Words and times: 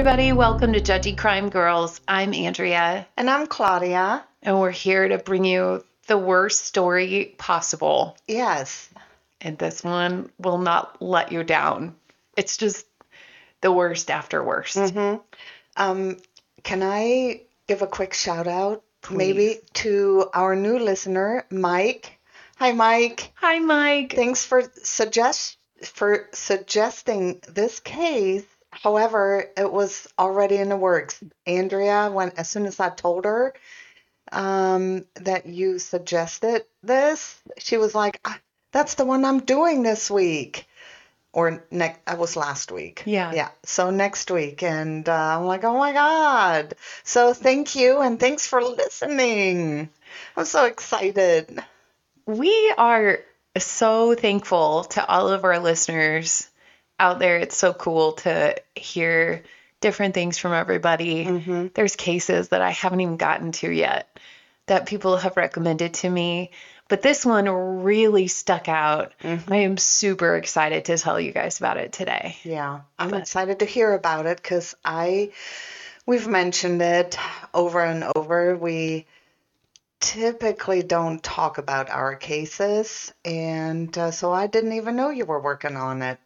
everybody. 0.00 0.32
Welcome 0.32 0.72
to 0.72 0.80
Judgy 0.80 1.14
Crime 1.14 1.50
Girls. 1.50 2.00
I'm 2.08 2.32
Andrea, 2.32 3.06
And 3.18 3.28
I'm 3.28 3.46
Claudia. 3.46 4.24
and 4.42 4.58
we're 4.58 4.70
here 4.70 5.06
to 5.06 5.18
bring 5.18 5.44
you 5.44 5.84
the 6.06 6.16
worst 6.16 6.64
story 6.64 7.34
possible. 7.36 8.16
Yes. 8.26 8.88
And 9.42 9.58
this 9.58 9.84
one 9.84 10.30
will 10.38 10.56
not 10.56 11.02
let 11.02 11.32
you 11.32 11.44
down. 11.44 11.96
It's 12.34 12.56
just 12.56 12.86
the 13.60 13.70
worst 13.70 14.10
after 14.10 14.42
worst. 14.42 14.78
Um, 15.76 16.16
can 16.62 16.82
I 16.82 17.42
give 17.68 17.82
a 17.82 17.86
quick 17.86 18.14
shout 18.14 18.48
out, 18.48 18.82
Please. 19.02 19.18
maybe, 19.18 19.58
to 19.74 20.30
our 20.32 20.56
new 20.56 20.78
listener, 20.78 21.44
Mike? 21.50 22.18
Hi, 22.56 22.72
Mike. 22.72 23.32
Hi, 23.34 23.58
Mike. 23.58 24.14
Thanks 24.14 24.46
for 24.46 24.62
suggest 24.82 25.58
for 25.82 26.26
suggesting 26.32 27.42
this 27.46 27.80
case. 27.80 28.46
However, 28.70 29.46
it 29.56 29.72
was 29.72 30.06
already 30.18 30.56
in 30.56 30.68
the 30.68 30.76
works. 30.76 31.22
Andrea, 31.46 32.10
when 32.10 32.30
as 32.36 32.48
soon 32.48 32.66
as 32.66 32.78
I 32.78 32.90
told 32.90 33.24
her 33.24 33.52
um, 34.32 35.04
that 35.14 35.46
you 35.46 35.78
suggested 35.78 36.64
this, 36.82 37.40
she 37.58 37.76
was 37.76 37.94
like, 37.94 38.20
"Ah, 38.24 38.38
"That's 38.72 38.94
the 38.94 39.04
one 39.04 39.24
I'm 39.24 39.40
doing 39.40 39.82
this 39.82 40.10
week." 40.10 40.66
Or 41.32 41.64
next, 41.70 42.04
that 42.06 42.18
was 42.18 42.36
last 42.36 42.72
week. 42.72 43.04
Yeah. 43.06 43.32
Yeah. 43.32 43.50
So 43.64 43.90
next 43.90 44.30
week, 44.30 44.62
and 44.62 45.08
uh, 45.08 45.38
I'm 45.38 45.46
like, 45.46 45.64
"Oh 45.64 45.78
my 45.78 45.92
god!" 45.92 46.74
So 47.04 47.34
thank 47.34 47.74
you, 47.74 48.00
and 48.00 48.18
thanks 48.18 48.46
for 48.46 48.62
listening. 48.62 49.90
I'm 50.36 50.44
so 50.44 50.64
excited. 50.66 51.62
We 52.26 52.74
are 52.78 53.20
so 53.58 54.14
thankful 54.14 54.84
to 54.84 55.04
all 55.06 55.28
of 55.28 55.44
our 55.44 55.58
listeners 55.58 56.49
out 57.00 57.18
there. 57.18 57.38
It's 57.38 57.56
so 57.56 57.72
cool 57.72 58.12
to 58.12 58.56
hear 58.76 59.42
different 59.80 60.14
things 60.14 60.38
from 60.38 60.52
everybody. 60.52 61.70
There's 61.74 61.96
cases 61.96 62.50
that 62.50 62.60
I 62.60 62.70
haven't 62.70 63.00
even 63.00 63.16
gotten 63.16 63.52
to 63.52 63.70
yet 63.70 64.18
that 64.66 64.86
people 64.86 65.16
have 65.16 65.36
recommended 65.36 65.94
to 65.94 66.08
me, 66.08 66.52
but 66.88 67.02
this 67.02 67.26
one 67.26 67.48
really 67.48 68.28
stuck 68.28 68.68
out. 68.68 69.12
I 69.24 69.56
am 69.56 69.78
super 69.78 70.36
excited 70.36 70.84
to 70.84 70.98
tell 70.98 71.18
you 71.18 71.32
guys 71.32 71.58
about 71.58 71.76
it 71.76 71.92
today. 71.92 72.36
Yeah, 72.44 72.80
I'm 72.98 73.14
excited 73.14 73.60
to 73.60 73.64
hear 73.64 73.92
about 73.92 74.26
it 74.26 74.36
because 74.36 74.76
I, 74.84 75.32
we've 76.06 76.28
mentioned 76.28 76.82
it 76.82 77.16
over 77.54 77.82
and 77.82 78.04
over. 78.14 78.56
We 78.56 79.06
typically 79.98 80.82
don't 80.82 81.22
talk 81.22 81.58
about 81.58 81.90
our 81.90 82.14
cases, 82.14 83.12
and 83.24 83.96
uh, 83.96 84.10
so 84.10 84.32
I 84.32 84.46
didn't 84.46 84.74
even 84.74 84.94
know 84.96 85.10
you 85.10 85.24
were 85.24 85.40
working 85.40 85.76
on 85.76 86.02
it. 86.02 86.18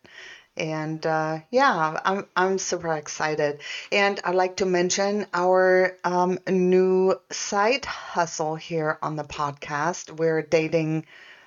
And 0.57 1.05
uh, 1.05 1.41
yeah, 1.51 2.01
I'm 2.05 2.27
I'm 2.37 2.59
super 2.59 2.95
excited. 2.95 3.61
And 3.91 4.21
I'd 4.25 4.35
like 4.35 4.57
to 4.57 4.67
mention 4.67 5.27
our 5.35 5.97
um, 6.05 6.39
new 6.49 7.17
side 7.31 7.85
hustle 7.85 8.55
here 8.55 8.99
on 9.03 9.17
the 9.17 9.25
podcast. 9.25 10.13
We're 10.17 10.43
dating 10.43 11.07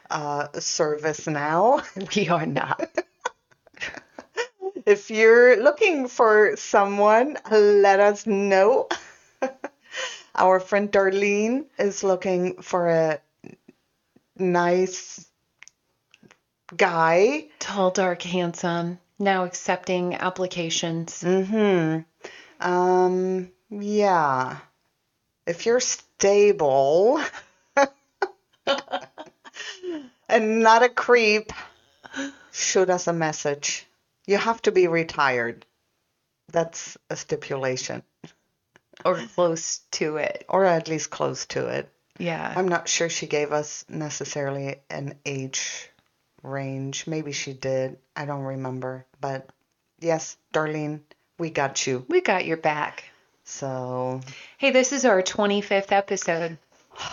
uh, 0.10 0.48
service 0.60 1.28
now. 1.28 1.84
We 2.16 2.30
are 2.30 2.46
not. 2.46 2.90
If 4.86 5.12
you're 5.12 5.62
looking 5.62 6.08
for 6.08 6.56
someone, 6.56 7.38
let 7.52 8.00
us 8.00 8.26
know. 8.26 8.88
Our 10.36 10.62
friend 10.62 10.90
Darlene 10.90 11.66
is 11.78 12.04
looking 12.06 12.62
for 12.62 12.88
a 12.88 13.20
nice 14.38 15.26
guy. 16.76 17.48
Tall, 17.60 17.92
dark, 17.92 18.22
handsome, 18.22 19.00
now 19.20 19.46
accepting 19.46 20.16
applications. 20.16 21.24
Mm-hmm. 21.24 22.68
Um, 22.68 23.52
yeah. 23.70 24.58
If 25.46 25.66
you're 25.66 25.80
stable 25.80 27.22
and 30.28 30.60
not 30.60 30.84
a 30.84 30.90
creep, 30.90 31.54
shoot 32.52 32.90
us 32.90 33.08
a 33.08 33.14
message. 33.14 33.86
You 34.26 34.38
have 34.38 34.62
to 34.64 34.72
be 34.72 34.88
retired. 34.88 35.66
That's 36.52 36.98
a 37.10 37.16
stipulation. 37.16 38.04
Or 39.06 39.16
close 39.36 39.80
to 39.92 40.18
it. 40.18 40.46
or 40.50 40.66
at 40.66 40.88
least 40.88 41.10
close 41.10 41.46
to 41.48 41.68
it. 41.68 41.90
Yeah. 42.18 42.54
I'm 42.56 42.68
not 42.68 42.88
sure 42.90 43.10
she 43.10 43.28
gave 43.28 43.52
us 43.52 43.86
necessarily 43.88 44.78
an 44.90 45.16
age 45.26 45.90
range. 46.48 47.08
Maybe 47.08 47.32
she 47.32 47.54
did. 47.54 47.98
I 48.16 48.26
don't 48.26 48.44
remember. 48.44 49.06
But 49.20 49.50
yes, 50.00 50.38
Darlene, 50.54 51.02
we 51.38 51.50
got 51.50 51.86
you. 51.86 52.06
we 52.08 52.22
got 52.22 52.46
your 52.46 52.58
back. 52.58 53.04
So 53.44 54.22
Hey, 54.58 54.72
this 54.72 54.92
is 54.92 55.06
our 55.06 55.22
25th 55.22 55.92
episode. 55.92 56.58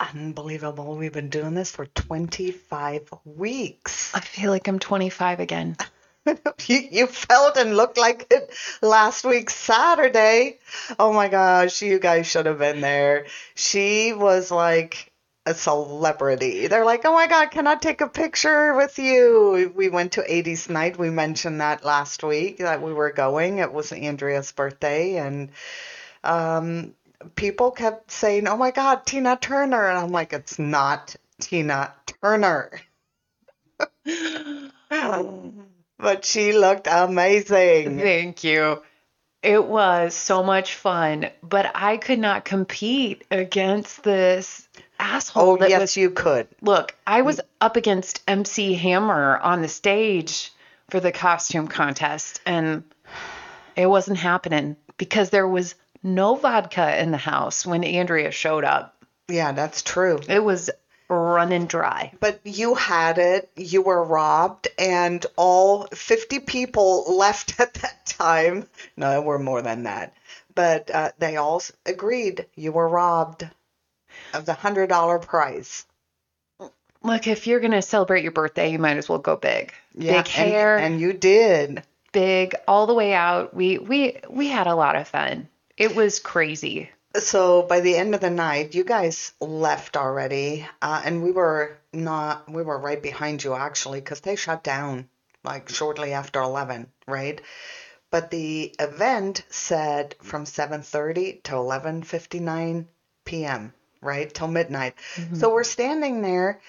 unbelievable. 0.00 0.96
We've 0.96 1.12
been 1.12 1.28
doing 1.28 1.54
this 1.54 1.70
for 1.70 1.86
25 1.86 3.12
weeks. 3.24 4.14
I 4.14 4.20
feel 4.20 4.50
like 4.50 4.66
I'm 4.68 4.78
25 4.78 5.40
again. 5.40 5.76
you, 6.66 6.88
you 6.90 7.06
felt 7.06 7.56
and 7.56 7.76
looked 7.76 7.98
like 7.98 8.26
it 8.30 8.54
last 8.82 9.24
week 9.24 9.50
Saturday. 9.50 10.58
Oh 10.98 11.12
my 11.12 11.28
gosh, 11.28 11.82
you 11.82 11.98
guys 11.98 12.26
should 12.26 12.46
have 12.46 12.58
been 12.58 12.80
there. 12.80 13.26
She 13.54 14.12
was 14.12 14.50
like 14.50 15.09
a 15.46 15.54
celebrity. 15.54 16.66
They're 16.66 16.84
like, 16.84 17.04
"Oh 17.04 17.14
my 17.14 17.26
god, 17.26 17.50
can 17.50 17.66
I 17.66 17.74
take 17.74 18.00
a 18.00 18.08
picture 18.08 18.74
with 18.74 18.98
you?" 18.98 19.72
We 19.74 19.88
went 19.88 20.12
to 20.12 20.22
80s 20.22 20.68
night. 20.68 20.98
We 20.98 21.10
mentioned 21.10 21.60
that 21.60 21.84
last 21.84 22.22
week 22.22 22.58
that 22.58 22.82
we 22.82 22.92
were 22.92 23.12
going. 23.12 23.58
It 23.58 23.72
was 23.72 23.92
Andrea's 23.92 24.52
birthday 24.52 25.16
and 25.16 25.50
um 26.22 26.94
people 27.34 27.70
kept 27.70 28.10
saying, 28.10 28.48
"Oh 28.48 28.56
my 28.56 28.70
god, 28.70 29.06
Tina 29.06 29.36
Turner." 29.40 29.88
And 29.88 29.98
I'm 29.98 30.12
like, 30.12 30.32
"It's 30.32 30.58
not 30.58 31.16
Tina 31.40 31.94
Turner." 32.22 32.70
but 35.98 36.24
she 36.24 36.52
looked 36.52 36.86
amazing. 36.90 37.98
Thank 37.98 38.44
you. 38.44 38.82
It 39.42 39.64
was 39.64 40.14
so 40.14 40.42
much 40.42 40.74
fun, 40.74 41.30
but 41.42 41.70
I 41.74 41.96
could 41.96 42.18
not 42.18 42.44
compete 42.44 43.24
against 43.30 44.02
this 44.02 44.68
asshole 45.00 45.58
Oh, 45.62 45.66
yes, 45.66 45.80
was. 45.80 45.96
you 45.96 46.10
could. 46.10 46.46
Look, 46.62 46.94
I 47.06 47.22
was 47.22 47.40
up 47.60 47.76
against 47.76 48.22
MC 48.28 48.74
Hammer 48.74 49.38
on 49.38 49.62
the 49.62 49.68
stage 49.68 50.52
for 50.90 51.00
the 51.00 51.12
costume 51.12 51.68
contest, 51.68 52.40
and 52.46 52.84
it 53.76 53.86
wasn't 53.86 54.18
happening 54.18 54.76
because 54.96 55.30
there 55.30 55.48
was 55.48 55.74
no 56.02 56.34
vodka 56.36 57.00
in 57.00 57.10
the 57.10 57.16
house 57.16 57.66
when 57.66 57.84
Andrea 57.84 58.30
showed 58.30 58.64
up. 58.64 58.96
Yeah, 59.28 59.52
that's 59.52 59.82
true. 59.82 60.20
It 60.28 60.42
was 60.42 60.70
running 61.08 61.66
dry. 61.66 62.12
But 62.20 62.40
you 62.44 62.74
had 62.74 63.18
it, 63.18 63.50
you 63.56 63.82
were 63.82 64.02
robbed, 64.04 64.68
and 64.78 65.24
all 65.36 65.86
50 65.92 66.40
people 66.40 67.04
left 67.16 67.58
at 67.60 67.74
that 67.74 68.06
time. 68.06 68.66
No, 68.96 69.10
there 69.10 69.22
were 69.22 69.38
more 69.38 69.62
than 69.62 69.84
that. 69.84 70.14
But 70.54 70.90
uh, 70.90 71.12
they 71.18 71.36
all 71.36 71.62
agreed 71.86 72.46
you 72.56 72.72
were 72.72 72.88
robbed 72.88 73.48
of 74.34 74.46
the 74.46 74.52
$100 74.52 75.22
prize. 75.22 75.86
Look, 77.02 77.26
if 77.26 77.46
you're 77.46 77.60
going 77.60 77.72
to 77.72 77.82
celebrate 77.82 78.22
your 78.22 78.32
birthday, 78.32 78.70
you 78.70 78.78
might 78.78 78.98
as 78.98 79.08
well 79.08 79.18
go 79.18 79.36
big. 79.36 79.72
Yeah, 79.94 80.18
big 80.18 80.28
hair, 80.28 80.76
And, 80.76 80.94
and 80.94 81.00
you 81.00 81.12
did. 81.14 81.82
big 82.12 82.54
all 82.68 82.86
the 82.86 82.94
way 82.94 83.14
out. 83.14 83.54
We 83.54 83.78
we 83.78 84.18
we 84.28 84.48
had 84.48 84.66
a 84.66 84.74
lot 84.74 84.96
of 84.96 85.08
fun. 85.08 85.48
It 85.78 85.96
was 85.96 86.18
crazy. 86.20 86.90
So 87.14 87.62
by 87.62 87.80
the 87.80 87.96
end 87.96 88.14
of 88.14 88.20
the 88.20 88.30
night, 88.30 88.74
you 88.74 88.84
guys 88.84 89.32
left 89.40 89.96
already, 89.96 90.66
uh, 90.82 91.00
and 91.04 91.22
we 91.24 91.32
were 91.32 91.78
not. 91.92 92.48
We 92.50 92.62
were 92.62 92.78
right 92.78 93.02
behind 93.02 93.42
you 93.42 93.54
actually, 93.54 94.00
because 94.00 94.20
they 94.20 94.36
shut 94.36 94.62
down 94.62 95.08
like 95.42 95.70
shortly 95.70 96.12
after 96.12 96.40
eleven, 96.42 96.86
right? 97.08 97.40
But 98.10 98.30
the 98.30 98.74
event 98.78 99.42
said 99.48 100.16
from 100.22 100.44
seven 100.44 100.82
thirty 100.82 101.40
to 101.44 101.56
eleven 101.56 102.02
fifty 102.02 102.40
nine 102.40 102.88
p.m. 103.24 103.72
Right 104.02 104.32
till 104.32 104.48
midnight. 104.48 104.94
So 105.34 105.52
we're 105.52 105.64
standing 105.64 106.22
there, 106.22 106.60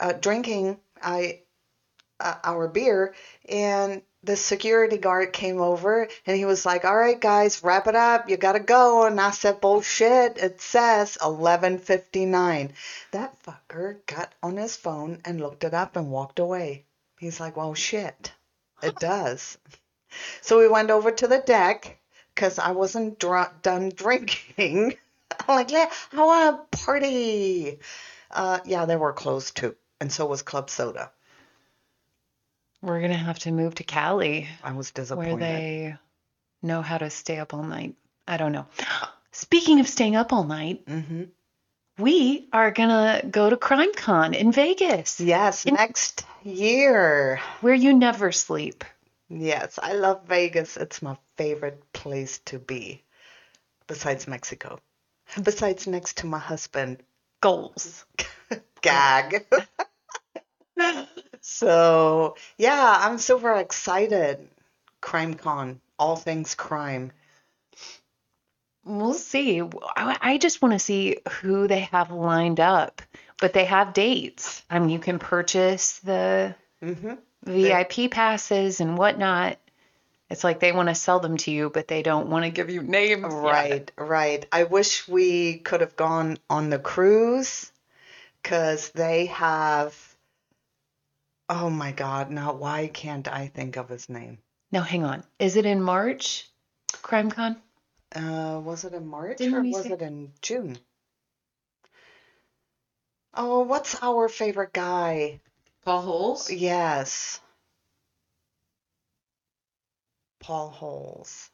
uh, 0.00 0.12
drinking 0.12 0.78
I 1.02 1.42
uh, 2.18 2.34
our 2.44 2.68
beer, 2.68 3.14
and 3.48 4.02
the 4.22 4.36
security 4.36 4.98
guard 4.98 5.32
came 5.32 5.60
over 5.60 6.08
and 6.26 6.36
he 6.36 6.44
was 6.44 6.66
like, 6.66 6.84
"All 6.84 6.96
right, 6.96 7.18
guys, 7.18 7.62
wrap 7.62 7.86
it 7.86 7.96
up. 7.96 8.28
You 8.28 8.36
gotta 8.36 8.60
go." 8.60 9.06
And 9.06 9.20
I 9.20 9.30
said, 9.30 9.60
"Bullshit! 9.60 10.36
It 10.36 10.60
says 10.60 11.16
11:59." 11.22 12.72
That 13.12 13.42
fucker 13.42 14.04
got 14.06 14.32
on 14.42 14.56
his 14.56 14.76
phone 14.76 15.20
and 15.24 15.40
looked 15.40 15.64
it 15.64 15.72
up 15.74 15.96
and 15.96 16.10
walked 16.10 16.38
away. 16.38 16.84
He's 17.18 17.40
like, 17.40 17.56
"Well, 17.56 17.74
shit, 17.74 18.32
it 18.82 18.98
does." 18.98 19.56
So 20.42 20.58
we 20.58 20.68
went 20.68 20.90
over 20.90 21.10
to 21.10 21.26
the 21.28 21.38
deck 21.38 21.98
because 22.34 22.58
I 22.58 22.72
wasn't 22.72 23.18
dr- 23.18 23.62
done 23.62 23.90
drinking. 23.90 24.96
I'm 25.48 25.56
like, 25.56 25.70
"Yeah, 25.70 25.90
I 26.12 26.16
want 26.24 26.70
to 26.72 26.78
party." 26.78 27.78
Uh, 28.30 28.60
yeah, 28.64 28.84
they 28.86 28.96
were 28.96 29.12
closed 29.12 29.56
too, 29.56 29.74
and 30.00 30.12
so 30.12 30.26
was 30.26 30.42
Club 30.42 30.70
Soda. 30.70 31.10
We're 32.82 33.00
gonna 33.00 33.14
have 33.14 33.38
to 33.40 33.50
move 33.52 33.74
to 33.76 33.84
Cali 33.84 34.48
I 34.62 34.72
was 34.72 34.90
disappointed. 34.90 35.30
where 35.30 35.36
they 35.38 35.96
know 36.62 36.80
how 36.82 36.98
to 36.98 37.10
stay 37.10 37.38
up 37.38 37.52
all 37.54 37.62
night. 37.62 37.94
I 38.26 38.36
don't 38.36 38.52
know. 38.52 38.66
Speaking 39.32 39.80
of 39.80 39.88
staying 39.88 40.16
up 40.16 40.32
all 40.32 40.44
night, 40.44 40.82
hmm 40.86 41.24
we 41.98 42.48
are 42.52 42.70
gonna 42.70 43.20
go 43.30 43.50
to 43.50 43.56
CrimeCon 43.58 44.34
in 44.34 44.52
Vegas, 44.52 45.20
Yes, 45.20 45.66
next 45.66 46.24
year. 46.42 47.40
where 47.60 47.74
you 47.74 47.92
never 47.92 48.32
sleep. 48.32 48.84
Yes, 49.28 49.78
I 49.82 49.92
love 49.92 50.24
Vegas. 50.26 50.78
It's 50.78 51.02
my 51.02 51.18
favorite 51.36 51.92
place 51.92 52.38
to 52.46 52.58
be, 52.58 53.04
besides 53.86 54.26
Mexico. 54.26 54.78
Besides 55.42 55.86
next 55.86 56.18
to 56.18 56.26
my 56.26 56.38
husband. 56.38 57.02
Goals. 57.40 58.04
Gag. 58.82 59.46
so, 61.40 62.36
yeah, 62.58 62.98
I'm 63.00 63.18
super 63.18 63.54
excited. 63.54 64.48
Crime 65.00 65.34
Con, 65.34 65.80
all 65.98 66.16
things 66.16 66.54
crime. 66.54 67.12
We'll 68.84 69.14
see. 69.14 69.60
I, 69.62 70.16
I 70.20 70.38
just 70.38 70.62
want 70.62 70.72
to 70.72 70.78
see 70.78 71.18
who 71.40 71.68
they 71.68 71.80
have 71.80 72.10
lined 72.10 72.60
up, 72.60 73.02
but 73.38 73.52
they 73.52 73.66
have 73.66 73.92
dates. 73.92 74.64
I 74.70 74.78
mean, 74.78 74.88
you 74.88 74.98
can 74.98 75.18
purchase 75.18 75.98
the 76.00 76.54
hmm 76.82 77.14
VIP 77.44 78.10
passes 78.10 78.80
and 78.80 78.98
whatnot. 78.98 79.58
It's 80.30 80.44
like 80.44 80.60
they 80.60 80.70
want 80.70 80.88
to 80.88 80.94
sell 80.94 81.18
them 81.18 81.36
to 81.38 81.50
you, 81.50 81.70
but 81.70 81.88
they 81.88 82.02
don't 82.02 82.28
want 82.28 82.44
to 82.44 82.50
give 82.50 82.70
you 82.70 82.82
names. 82.82 83.22
yet. 83.22 83.32
Right, 83.32 83.92
right. 83.98 84.46
I 84.52 84.62
wish 84.64 85.08
we 85.08 85.58
could 85.58 85.80
have 85.80 85.96
gone 85.96 86.38
on 86.48 86.70
the 86.70 86.78
cruise 86.78 87.72
because 88.42 88.90
they 88.90 89.26
have. 89.26 89.96
Oh 91.48 91.68
my 91.68 91.90
God, 91.90 92.30
now 92.30 92.52
why 92.52 92.86
can't 92.86 93.26
I 93.26 93.48
think 93.48 93.76
of 93.76 93.88
his 93.88 94.08
name? 94.08 94.38
Now, 94.70 94.82
hang 94.82 95.02
on. 95.04 95.24
Is 95.40 95.56
it 95.56 95.66
in 95.66 95.82
March? 95.82 96.48
CrimeCon? 96.92 97.56
Uh, 98.14 98.60
was 98.62 98.84
it 98.84 98.92
in 98.94 99.06
March 99.08 99.38
Didn't 99.38 99.54
or 99.54 99.62
was 99.62 99.82
say- 99.84 99.90
it 99.90 100.02
in 100.02 100.32
June? 100.42 100.78
Oh, 103.34 103.60
what's 103.60 104.00
our 104.02 104.28
favorite 104.28 104.72
guy? 104.72 105.40
Paul 105.84 106.02
Holes? 106.02 106.50
Yes. 106.52 107.40
Paul 110.40 110.68
Holes. 110.70 111.50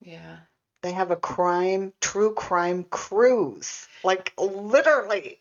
Yeah. 0.00 0.38
They 0.82 0.92
have 0.92 1.10
a 1.10 1.16
crime, 1.16 1.92
true 2.00 2.34
crime 2.34 2.84
cruise. 2.84 3.86
Like 4.04 4.32
literally. 4.38 5.40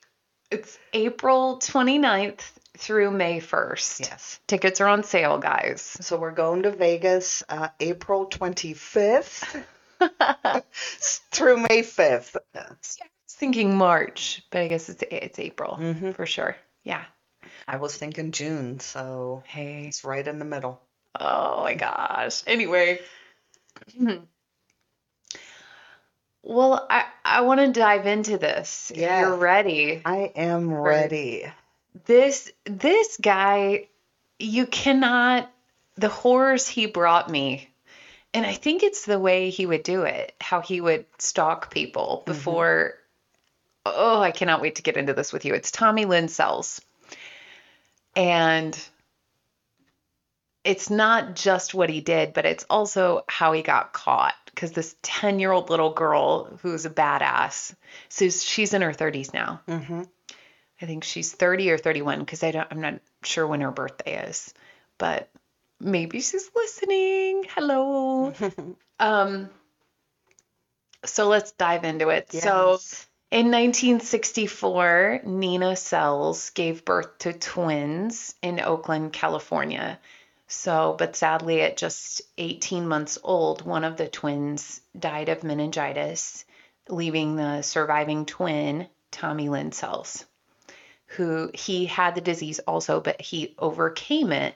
It's 0.51 0.77
April 0.93 1.57
29th 1.59 2.41
through 2.77 3.11
May 3.11 3.39
1st. 3.39 3.99
Yes. 4.01 4.39
Tickets 4.47 4.79
are 4.81 4.87
on 4.87 5.03
sale, 5.03 5.37
guys. 5.39 5.81
So 6.01 6.17
we're 6.17 6.31
going 6.31 6.63
to 6.63 6.71
Vegas 6.71 7.43
uh, 7.49 7.69
April 7.79 8.27
25th 8.27 9.63
through 11.31 11.57
May 11.57 11.81
5th. 11.81 12.35
I 12.55 12.69
was 12.71 12.97
thinking 13.29 13.75
March, 13.77 14.43
but 14.51 14.61
I 14.61 14.67
guess 14.67 14.89
it's 14.89 15.03
it's 15.09 15.39
April 15.39 15.77
Mhm. 15.79 16.15
for 16.15 16.25
sure. 16.25 16.55
Yeah. 16.83 17.03
I 17.67 17.77
was 17.77 17.97
thinking 17.97 18.31
June, 18.31 18.79
so 18.79 19.43
Hey. 19.47 19.85
it's 19.87 20.03
right 20.03 20.25
in 20.27 20.37
the 20.39 20.45
middle. 20.45 20.81
Oh 21.19 21.63
my 21.63 21.73
gosh. 21.73 22.43
Anyway. 22.47 22.99
Mm-hmm. 23.91 24.23
Well, 26.43 26.85
I, 26.89 27.05
I 27.23 27.41
want 27.41 27.59
to 27.61 27.71
dive 27.71 28.05
into 28.05 28.37
this. 28.37 28.91
Yes. 28.95 29.21
you're 29.21 29.37
ready. 29.37 30.01
I 30.05 30.31
am 30.35 30.71
ready. 30.71 31.45
This 32.05 32.51
this 32.65 33.17
guy, 33.17 33.87
you 34.37 34.67
cannot 34.67 35.49
the 35.95 36.09
horrors 36.09 36.67
he 36.67 36.85
brought 36.85 37.29
me. 37.29 37.69
And 38.33 38.45
I 38.45 38.53
think 38.53 38.83
it's 38.83 39.05
the 39.05 39.17
way 39.17 39.49
he 39.49 39.65
would 39.65 39.83
do 39.83 40.03
it, 40.03 40.35
how 40.41 40.59
he 40.61 40.81
would 40.81 41.05
stalk 41.19 41.71
people 41.71 42.21
mm-hmm. 42.21 42.31
before 42.31 42.95
Oh, 43.85 44.19
I 44.19 44.31
cannot 44.31 44.61
wait 44.61 44.75
to 44.75 44.81
get 44.81 44.97
into 44.97 45.13
this 45.13 45.31
with 45.31 45.45
you. 45.45 45.53
It's 45.53 45.69
Tommy 45.69 46.05
Lynn 46.05 46.27
Sells. 46.27 46.81
And 48.15 48.77
it's 50.65 50.89
not 50.89 51.35
just 51.35 51.73
what 51.73 51.89
he 51.89 52.01
did, 52.01 52.33
but 52.33 52.45
it's 52.45 52.65
also 52.69 53.23
how 53.29 53.53
he 53.53 53.61
got 53.61 53.93
caught. 53.93 54.33
Because 54.45 54.71
this 54.71 54.95
10 55.03 55.39
year 55.39 55.51
old 55.51 55.69
little 55.69 55.93
girl 55.93 56.57
who's 56.61 56.85
a 56.85 56.89
badass, 56.89 57.75
so 58.09 58.29
she's 58.29 58.73
in 58.73 58.81
her 58.81 58.93
30s 58.93 59.33
now. 59.33 59.61
hmm 59.67 60.03
I 60.81 60.87
think 60.87 61.05
she's 61.05 61.31
30 61.31 61.71
or 61.71 61.77
31 61.77 62.19
because 62.19 62.43
I 62.43 62.51
don't 62.51 62.67
I'm 62.69 62.81
not 62.81 62.99
sure 63.23 63.47
when 63.47 63.61
her 63.61 63.71
birthday 63.71 64.27
is. 64.27 64.53
But 64.97 65.29
maybe 65.79 66.19
she's 66.19 66.49
listening. 66.53 67.45
Hello. 67.55 68.33
um 68.99 69.49
so 71.05 71.27
let's 71.27 71.51
dive 71.51 71.83
into 71.83 72.09
it. 72.09 72.31
So 72.33 72.79
in 73.31 73.51
1964, 73.51 75.21
Nina 75.25 75.75
Sells 75.75 76.49
gave 76.51 76.85
birth 76.85 77.17
to 77.19 77.33
twins 77.33 78.33
in 78.41 78.59
Oakland, 78.59 79.13
California. 79.13 79.99
So, 80.47 80.95
but 80.97 81.15
sadly, 81.15 81.61
at 81.61 81.77
just 81.77 82.21
18 82.37 82.87
months 82.87 83.17
old, 83.23 83.65
one 83.65 83.83
of 83.83 83.97
the 83.97 84.07
twins 84.07 84.79
died 84.97 85.29
of 85.29 85.43
meningitis, 85.43 86.45
leaving 86.87 87.35
the 87.35 87.61
surviving 87.61 88.25
twin, 88.25 88.87
Tommy 89.11 89.49
Lynn 89.49 89.71
Sells, 89.71 90.25
who 91.07 91.49
he 91.53 91.85
had 91.85 92.15
the 92.15 92.21
disease 92.21 92.59
also, 92.59 92.99
but 92.99 93.19
he 93.21 93.55
overcame 93.57 94.31
it. 94.31 94.55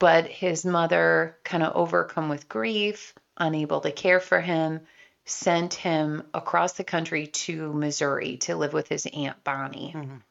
But 0.00 0.26
his 0.26 0.64
mother, 0.64 1.36
kind 1.44 1.62
of 1.62 1.74
overcome 1.76 2.28
with 2.28 2.48
grief, 2.48 3.14
unable 3.36 3.80
to 3.80 3.92
care 3.92 4.20
for 4.20 4.40
him, 4.40 4.86
sent 5.24 5.74
him 5.74 6.26
across 6.32 6.74
the 6.74 6.84
country 6.84 7.26
to 7.26 7.72
Missouri 7.72 8.38
to 8.38 8.56
live 8.56 8.72
with 8.72 8.88
his 8.88 9.06
Aunt 9.06 9.42
Bonnie. 9.44 9.92
Mhm. 9.94 10.22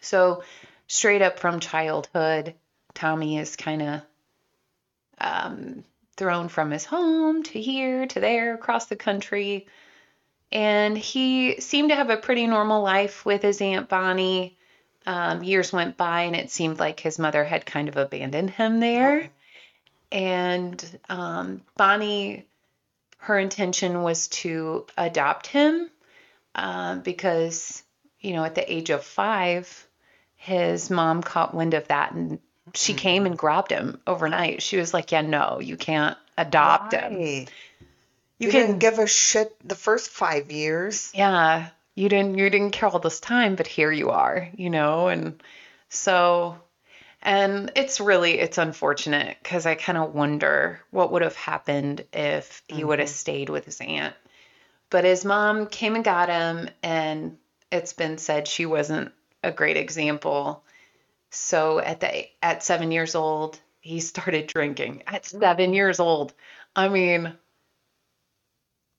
So, 0.00 0.42
straight 0.86 1.20
up 1.22 1.38
from 1.38 1.60
childhood, 1.60 2.54
Tommy 2.94 3.38
is 3.38 3.56
kind 3.56 3.82
of 3.82 4.02
um, 5.18 5.84
thrown 6.16 6.48
from 6.48 6.70
his 6.70 6.84
home 6.84 7.42
to 7.44 7.60
here 7.60 8.06
to 8.06 8.20
there 8.20 8.54
across 8.54 8.86
the 8.86 8.96
country. 8.96 9.66
And 10.52 10.98
he 10.98 11.60
seemed 11.60 11.90
to 11.90 11.96
have 11.96 12.10
a 12.10 12.16
pretty 12.16 12.46
normal 12.46 12.82
life 12.82 13.24
with 13.24 13.42
his 13.42 13.60
Aunt 13.60 13.88
Bonnie. 13.88 14.56
Um, 15.06 15.42
years 15.42 15.72
went 15.72 15.96
by, 15.96 16.22
and 16.22 16.36
it 16.36 16.50
seemed 16.50 16.78
like 16.78 17.00
his 17.00 17.18
mother 17.18 17.42
had 17.42 17.64
kind 17.64 17.88
of 17.88 17.96
abandoned 17.96 18.50
him 18.50 18.80
there. 18.80 19.30
And 20.12 21.00
um, 21.08 21.62
Bonnie, 21.76 22.46
her 23.18 23.38
intention 23.38 24.02
was 24.02 24.28
to 24.28 24.86
adopt 24.98 25.46
him 25.46 25.88
um, 26.54 27.00
because, 27.00 27.82
you 28.20 28.34
know, 28.34 28.44
at 28.44 28.54
the 28.54 28.72
age 28.72 28.90
of 28.90 29.04
five, 29.04 29.86
his 30.36 30.90
mom 30.90 31.22
caught 31.22 31.54
wind 31.54 31.74
of 31.74 31.88
that 31.88 32.12
and 32.12 32.40
she 32.74 32.92
mm-hmm. 32.92 32.98
came 32.98 33.26
and 33.26 33.38
grabbed 33.38 33.70
him 33.70 34.00
overnight. 34.06 34.62
She 34.62 34.76
was 34.76 34.92
like, 34.94 35.12
Yeah, 35.12 35.22
no, 35.22 35.60
you 35.60 35.76
can't 35.76 36.16
adopt 36.36 36.94
him. 36.94 37.20
You, 37.20 37.46
You 38.38 38.50
can 38.50 38.66
didn't 38.66 38.78
give 38.78 38.98
a 38.98 39.06
shit 39.06 39.56
the 39.66 39.74
first 39.74 40.10
five 40.10 40.50
years. 40.50 41.12
yeah 41.14 41.70
you 41.94 42.08
didn't 42.08 42.38
you 42.38 42.48
didn't 42.48 42.70
care 42.70 42.88
all 42.88 42.98
this 42.98 43.20
time 43.20 43.56
but 43.56 43.66
here 43.66 43.92
you 43.92 44.10
are 44.10 44.48
you 44.56 44.70
know 44.70 45.08
and 45.08 45.42
so 45.88 46.56
and 47.22 47.72
it's 47.76 48.00
really 48.00 48.38
it's 48.38 48.58
unfortunate 48.58 49.36
because 49.42 49.66
i 49.66 49.74
kind 49.74 49.98
of 49.98 50.14
wonder 50.14 50.80
what 50.90 51.12
would 51.12 51.22
have 51.22 51.36
happened 51.36 52.04
if 52.12 52.62
he 52.68 52.84
would 52.84 52.98
have 52.98 53.08
mm-hmm. 53.08 53.14
stayed 53.14 53.48
with 53.50 53.64
his 53.64 53.80
aunt 53.80 54.14
but 54.88 55.04
his 55.04 55.24
mom 55.24 55.66
came 55.66 55.94
and 55.94 56.04
got 56.04 56.28
him 56.28 56.68
and 56.82 57.36
it's 57.70 57.92
been 57.92 58.18
said 58.18 58.48
she 58.48 58.66
wasn't 58.66 59.12
a 59.42 59.52
great 59.52 59.76
example 59.76 60.62
so 61.30 61.78
at 61.78 62.00
the 62.00 62.26
at 62.42 62.62
seven 62.62 62.90
years 62.92 63.14
old 63.14 63.58
he 63.80 64.00
started 64.00 64.46
drinking 64.46 65.02
at 65.06 65.22
mm. 65.22 65.40
seven 65.40 65.72
years 65.72 66.00
old 66.00 66.32
i 66.76 66.88
mean 66.88 67.32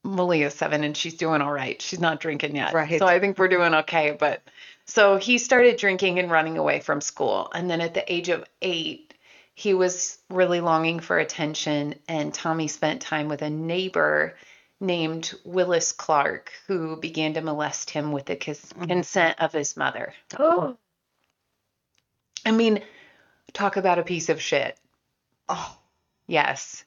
Malia's 0.03 0.55
seven 0.55 0.83
and 0.83 0.97
she's 0.97 1.13
doing 1.13 1.41
all 1.41 1.51
right. 1.51 1.81
She's 1.81 1.99
not 1.99 2.19
drinking 2.19 2.55
yet. 2.55 2.73
Right. 2.73 2.99
So 2.99 3.05
I 3.05 3.19
think 3.19 3.37
we're 3.37 3.47
doing 3.47 3.73
okay. 3.75 4.15
But 4.19 4.41
so 4.85 5.17
he 5.17 5.37
started 5.37 5.77
drinking 5.77 6.19
and 6.19 6.31
running 6.31 6.57
away 6.57 6.79
from 6.79 7.01
school. 7.01 7.51
And 7.53 7.69
then 7.69 7.81
at 7.81 7.93
the 7.93 8.11
age 8.11 8.29
of 8.29 8.45
eight, 8.61 9.13
he 9.53 9.73
was 9.73 10.17
really 10.29 10.59
longing 10.59 10.99
for 10.99 11.19
attention. 11.19 11.95
And 12.07 12.33
Tommy 12.33 12.67
spent 12.67 13.01
time 13.01 13.27
with 13.27 13.41
a 13.41 13.49
neighbor 13.49 14.35
named 14.79 15.33
Willis 15.45 15.91
Clark, 15.91 16.51
who 16.65 16.95
began 16.95 17.35
to 17.35 17.41
molest 17.41 17.91
him 17.91 18.11
with 18.11 18.25
the 18.25 18.35
cons- 18.35 18.73
mm. 18.73 18.87
consent 18.87 19.39
of 19.39 19.53
his 19.53 19.77
mother. 19.77 20.13
Oh. 20.39 20.77
I 22.45 22.51
mean, 22.51 22.83
talk 23.53 23.77
about 23.77 23.99
a 23.99 24.03
piece 24.03 24.29
of 24.29 24.41
shit. 24.41 24.77
Oh, 25.49 25.77
Yes. 26.27 26.85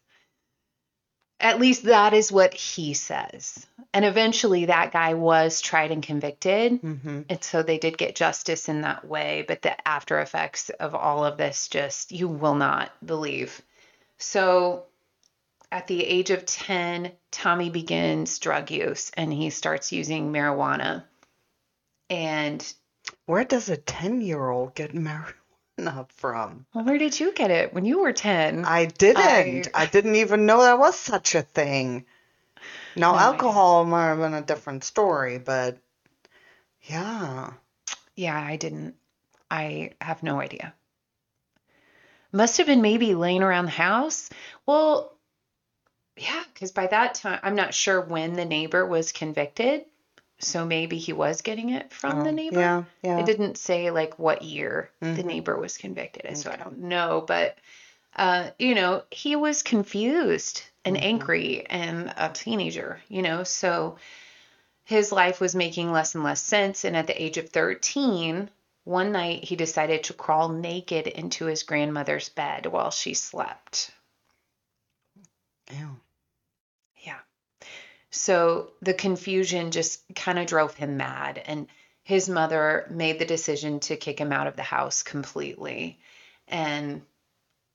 At 1.41 1.61
least 1.61 1.85
that 1.85 2.15
is 2.15 2.33
what 2.33 2.55
he 2.55 2.95
says. 2.95 3.67
And 3.93 4.05
eventually 4.05 4.67
that 4.67 4.93
guy 4.93 5.13
was 5.15 5.61
tried 5.61 5.91
and 5.91 6.03
convicted. 6.03 6.79
hmm 6.81 7.23
And 7.29 7.45
so 7.45 7.63
they 7.63 7.77
did 7.77 7.99
get 7.99 8.15
justice 8.17 8.69
in 8.71 8.81
that 8.83 9.05
way. 9.07 9.45
But 9.47 9.61
the 9.61 9.87
after 9.87 10.21
effects 10.21 10.71
of 10.71 10.95
all 10.95 11.25
of 11.25 11.37
this 11.37 11.69
just, 11.69 12.13
you 12.13 12.29
will 12.29 12.55
not 12.55 12.93
believe. 13.05 13.61
So 14.19 14.85
at 15.71 15.87
the 15.87 16.03
age 16.07 16.31
of 16.31 16.47
10, 16.47 17.13
Tommy 17.31 17.69
begins 17.69 18.39
drug 18.39 18.71
use 18.71 19.11
and 19.15 19.31
he 19.31 19.51
starts 19.51 19.93
using 19.93 20.33
marijuana. 20.33 21.05
And 22.09 22.75
Where 23.27 23.45
does 23.45 23.69
a 23.69 23.77
10 23.77 24.23
year 24.23 24.49
old 24.49 24.75
get 24.75 24.93
marijuana 24.95 25.35
from? 26.09 26.67
well, 26.75 26.85
where 26.85 26.99
did 26.99 27.19
you 27.19 27.33
get 27.33 27.51
it 27.51 27.75
when 27.75 27.85
you 27.85 28.01
were 28.01 28.13
10? 28.13 28.65
I 28.65 28.87
didn't. 28.87 29.69
I, 29.75 29.87
didn't 29.87 30.17
even 30.17 30.47
know 30.47 30.63
there 30.63 30.77
was 30.77 30.99
such 30.99 31.35
a 31.35 31.43
thing. 31.43 32.05
Now, 32.97 33.17
alcohol 33.17 33.85
might 33.85 34.09
have 34.09 34.19
been 34.19 34.35
a 34.35 34.43
different 34.43 34.85
story, 34.85 35.39
but 35.39 35.79
yeah. 36.83 37.53
yeah, 38.15 38.41
I 38.41 38.57
didn't. 38.57 38.95
I 39.51 39.93
have 40.01 40.23
no 40.23 40.41
idea. 40.41 40.75
Must 42.33 42.59
have 42.59 42.67
been 42.67 42.83
maybe 42.83 43.15
laying 43.15 43.43
around 43.43 43.67
the 43.67 43.71
house. 43.73 44.31
Well, 44.67 45.17
yeah, 46.17 46.43
because 46.53 46.73
by 46.73 46.87
that 46.87 47.15
time, 47.15 47.41
I'm 47.43 47.55
not 47.55 47.75
sure 47.75 48.01
when 48.01 48.35
the 48.35 48.45
neighbor 48.45 48.87
was 48.87 49.13
convicted. 49.13 49.85
So 50.45 50.65
maybe 50.65 50.99
he 50.99 51.13
was 51.13 51.43
getting 51.43 51.71
it 51.71 51.93
from 51.93 52.23
the 52.23 52.31
Oh, 52.31 52.35
neighbor. 52.35 52.61
Yeah, 52.61 52.85
yeah. 53.03 53.19
It 53.21 53.27
didn't 53.27 53.59
say 53.59 53.91
like 53.91 54.19
what 54.19 54.43
year 54.43 54.91
the 55.01 55.07
Mhm. 55.07 55.25
neighbor 55.25 55.57
was 55.59 55.77
convicted, 55.79 56.37
so 56.37 56.51
I 56.51 56.57
don't 56.57 56.79
know. 56.79 57.25
But 57.27 57.59
uh, 58.17 58.51
you 58.59 58.75
know, 58.75 59.03
he 59.11 59.35
was 59.37 59.63
confused 59.63 60.63
and 60.85 60.97
Mhm. 60.97 61.03
angry 61.03 61.67
and 61.67 62.13
a 62.17 62.29
teenager, 62.29 63.01
you 63.09 63.23
know, 63.23 63.43
so 63.43 63.99
his 64.85 65.11
life 65.11 65.41
was 65.41 65.55
making 65.55 65.91
less 65.91 66.15
and 66.15 66.23
less 66.23 66.43
sense. 66.43 66.85
And 66.85 66.97
at 66.97 67.07
the 67.07 67.21
age 67.23 67.39
of 67.39 67.49
13, 67.51 68.51
one 68.85 69.13
night 69.13 69.45
he 69.45 69.57
decided 69.57 70.05
to 70.05 70.13
crawl 70.13 70.51
naked 70.51 71.07
into 71.07 71.47
his 71.47 71.63
grandmother's 71.63 72.29
bed 72.29 72.67
while 72.67 72.91
she 72.91 73.15
slept. 73.15 73.91
Ew. 75.73 76.01
So 78.15 78.71
the 78.81 78.95
confusion 78.95 79.73
just 79.73 80.03
kind 80.15 80.39
of 80.39 80.47
drove 80.47 80.75
him 80.75 80.97
mad. 80.97 81.43
And 81.45 81.67
his 82.05 82.29
mother 82.29 82.87
made 82.89 83.19
the 83.19 83.25
decision 83.25 83.81
to 83.81 83.97
kick 83.97 84.21
him 84.21 84.33
out 84.33 84.47
of 84.47 84.55
the 84.55 84.63
house 84.63 85.03
completely. 85.03 85.99
And 86.47 87.03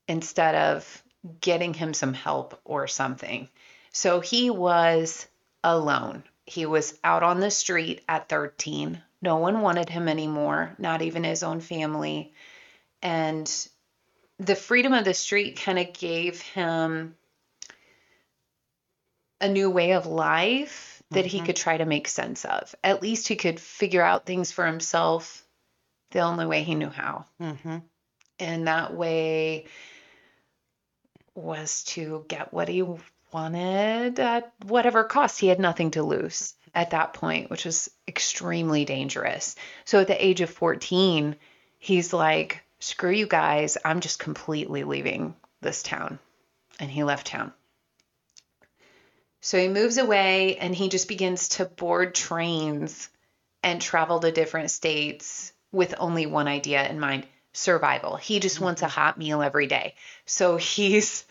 instead 0.08 0.54
of 0.54 1.02
getting 1.40 1.74
him 1.74 1.92
some 1.92 2.14
help 2.14 2.58
or 2.64 2.86
something. 2.86 3.50
So 3.92 4.20
he 4.20 4.48
was 4.48 5.26
alone. 5.62 6.24
He 6.46 6.64
was 6.64 6.98
out 7.04 7.22
on 7.22 7.40
the 7.40 7.50
street 7.50 8.02
at 8.08 8.30
13. 8.30 9.02
No 9.20 9.36
one 9.36 9.60
wanted 9.60 9.90
him 9.90 10.08
anymore, 10.08 10.74
not 10.78 11.02
even 11.02 11.22
his 11.22 11.42
own 11.42 11.60
family. 11.60 12.32
And 13.02 13.68
the 14.38 14.56
freedom 14.56 14.94
of 14.94 15.04
the 15.04 15.12
street 15.12 15.60
kind 15.60 15.78
of 15.78 15.92
gave 15.92 16.40
him 16.40 17.14
a 19.40 19.48
new 19.48 19.70
way 19.70 19.92
of 19.92 20.06
life 20.06 21.02
that 21.10 21.26
he 21.26 21.40
Mhm. 21.40 21.46
could 21.46 21.56
try 21.56 21.76
to 21.76 21.84
make 21.84 22.06
sense 22.08 22.44
of. 22.44 22.74
At 22.84 23.02
least 23.02 23.28
he 23.28 23.36
could 23.36 23.58
figure 23.58 24.02
out 24.02 24.26
things 24.26 24.52
for 24.52 24.64
himself 24.66 25.44
the 26.10 26.20
only 26.20 26.46
way 26.46 26.62
he 26.62 26.74
knew 26.74 26.90
how. 26.90 27.24
Mm-hmm. 27.40 27.78
And 28.38 28.68
that 28.68 28.94
way 28.94 29.66
was 31.34 31.84
to 31.84 32.24
get 32.28 32.52
what 32.52 32.68
he 32.68 32.84
wanted 33.32 34.18
at 34.18 34.52
whatever 34.64 35.04
cost. 35.04 35.40
He 35.40 35.46
had 35.48 35.60
nothing 35.60 35.92
to 35.92 36.02
lose 36.02 36.54
at 36.74 36.90
that 36.90 37.12
point, 37.14 37.50
which 37.50 37.64
was 37.64 37.90
extremely 38.06 38.84
dangerous. 38.84 39.56
So 39.84 40.00
at 40.00 40.06
the 40.06 40.24
age 40.24 40.40
of 40.40 40.50
14, 40.50 41.36
he's 41.78 42.12
like, 42.12 42.62
screw 42.80 43.10
you 43.10 43.26
guys, 43.26 43.76
I'm 43.84 44.00
just 44.00 44.18
completely 44.18 44.84
leaving 44.84 45.34
this 45.60 45.82
town. 45.82 46.18
And 46.78 46.90
he 46.90 47.04
left 47.04 47.26
town. 47.26 47.52
So 49.40 49.58
he 49.58 49.68
moves 49.68 49.96
away 49.96 50.56
and 50.56 50.74
he 50.74 50.88
just 50.88 51.08
begins 51.08 51.48
to 51.50 51.64
board 51.64 52.14
trains 52.14 53.08
and 53.62 53.80
travel 53.80 54.20
to 54.20 54.32
different 54.32 54.70
states 54.70 55.52
with 55.72 55.94
only 55.98 56.26
one 56.26 56.48
idea 56.48 56.88
in 56.88 57.00
mind 57.00 57.26
survival. 57.52 58.16
He 58.16 58.40
just 58.40 58.60
wants 58.60 58.82
a 58.82 58.88
hot 58.88 59.18
meal 59.18 59.42
every 59.42 59.66
day. 59.66 59.94
So 60.26 60.56
he's 60.56 61.24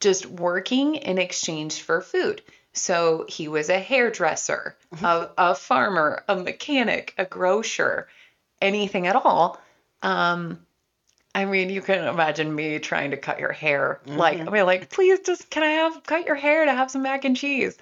just 0.00 0.26
working 0.26 0.96
in 0.96 1.18
exchange 1.18 1.80
for 1.80 2.00
food. 2.00 2.42
So 2.72 3.24
he 3.28 3.48
was 3.48 3.70
a 3.70 3.78
hairdresser, 3.78 4.76
a, 5.02 5.28
a 5.38 5.54
farmer, 5.54 6.24
a 6.28 6.36
mechanic, 6.36 7.14
a 7.16 7.24
grocer, 7.24 8.08
anything 8.60 9.06
at 9.06 9.16
all. 9.16 9.60
Um, 10.02 10.63
I 11.34 11.44
mean, 11.46 11.68
you 11.70 11.82
can 11.82 12.04
imagine 12.06 12.54
me 12.54 12.78
trying 12.78 13.10
to 13.10 13.16
cut 13.16 13.40
your 13.40 13.52
hair. 13.52 14.00
Like, 14.06 14.38
I 14.40 14.44
mean, 14.44 14.66
like, 14.66 14.88
please 14.90 15.20
just 15.20 15.50
can 15.50 15.62
I 15.64 15.70
have 15.70 16.04
cut 16.04 16.26
your 16.26 16.36
hair 16.36 16.64
to 16.64 16.72
have 16.72 16.90
some 16.90 17.02
mac 17.02 17.24
and 17.24 17.36
cheese? 17.36 17.76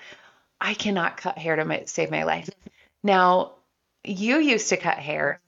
I 0.61 0.75
cannot 0.75 1.17
cut 1.19 1.37
hair 1.37 1.57
to 1.57 1.65
my, 1.65 1.83
save 1.87 2.11
my 2.11 2.23
life. 2.23 2.49
Now, 3.03 3.53
you 4.05 4.39
used 4.39 4.69
to 4.71 4.77
cut 4.77 4.97
hair. 4.99 5.41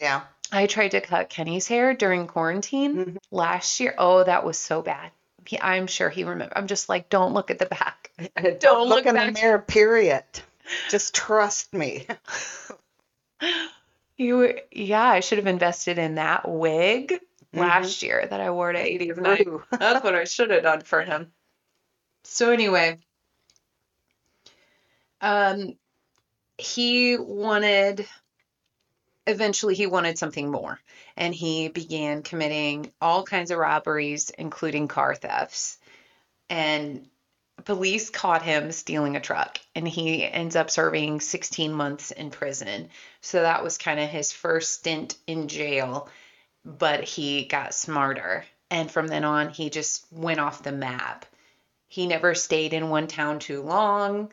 Yeah. 0.00 0.22
I 0.50 0.66
tried 0.66 0.92
to 0.92 1.00
cut 1.00 1.28
Kenny's 1.28 1.68
hair 1.68 1.94
during 1.94 2.26
quarantine 2.26 2.96
Mhm. 2.96 3.16
last 3.30 3.78
year. 3.80 3.94
Oh, 3.98 4.24
that 4.24 4.44
was 4.44 4.58
so 4.58 4.82
bad. 4.82 5.10
He, 5.46 5.60
I'm 5.60 5.86
sure 5.86 6.08
he 6.10 6.24
remember. 6.24 6.52
I'm 6.56 6.66
just 6.66 6.88
like, 6.88 7.08
don't 7.08 7.32
look 7.32 7.50
at 7.50 7.58
the 7.58 7.66
back. 7.66 8.10
Don't 8.60 8.88
look 8.88 9.04
look 9.04 9.06
in 9.06 9.14
back. 9.14 9.34
the 9.34 9.40
mirror, 9.40 9.58
period. 9.60 10.24
Just 10.90 11.14
trust 11.14 11.72
me. 11.72 12.06
You, 14.16 14.58
yeah, 14.72 15.04
I 15.04 15.20
should 15.20 15.36
have 15.38 15.46
invested 15.46 15.98
in 15.98 16.14
that 16.14 16.48
wig 16.48 17.20
last 17.52 18.02
year 18.02 18.26
that 18.26 18.40
I 18.40 18.50
wore 18.50 18.72
to 18.72 18.78
80s 18.78 19.16
night. 19.18 19.44
True. 19.44 19.62
That's 19.70 20.04
what 20.04 20.14
I 20.14 20.24
should 20.24 20.50
have 20.50 20.62
done 20.62 20.80
for 20.82 21.02
him. 21.02 21.32
So 22.24 22.50
anyway, 22.50 22.98
um, 25.20 25.76
he 26.58 27.16
wanted 27.16 28.06
eventually 29.26 29.74
he 29.74 29.86
wanted 29.86 30.18
something 30.18 30.50
more 30.50 30.78
and 31.16 31.34
he 31.34 31.68
began 31.68 32.22
committing 32.22 32.92
all 33.00 33.24
kinds 33.24 33.50
of 33.50 33.58
robberies 33.58 34.30
including 34.30 34.86
car 34.86 35.14
thefts 35.14 35.78
and 36.48 37.08
police 37.64 38.10
caught 38.10 38.42
him 38.42 38.70
stealing 38.70 39.16
a 39.16 39.20
truck 39.20 39.58
and 39.74 39.86
he 39.86 40.24
ends 40.24 40.54
up 40.54 40.70
serving 40.70 41.20
16 41.20 41.72
months 41.72 42.12
in 42.12 42.30
prison 42.30 42.88
so 43.20 43.42
that 43.42 43.64
was 43.64 43.78
kind 43.78 43.98
of 43.98 44.08
his 44.08 44.32
first 44.32 44.74
stint 44.74 45.16
in 45.26 45.48
jail 45.48 46.08
but 46.66 47.04
he 47.04 47.44
got 47.44 47.72
smarter 47.72 48.44
and 48.70 48.90
from 48.90 49.06
then 49.06 49.24
on 49.24 49.48
he 49.50 49.70
just 49.70 50.04
went 50.10 50.40
off 50.40 50.62
the 50.62 50.72
map 50.72 51.24
he 51.88 52.06
never 52.06 52.34
stayed 52.34 52.72
in 52.74 52.90
one 52.90 53.06
town 53.06 53.38
too 53.38 53.62
long 53.62 54.30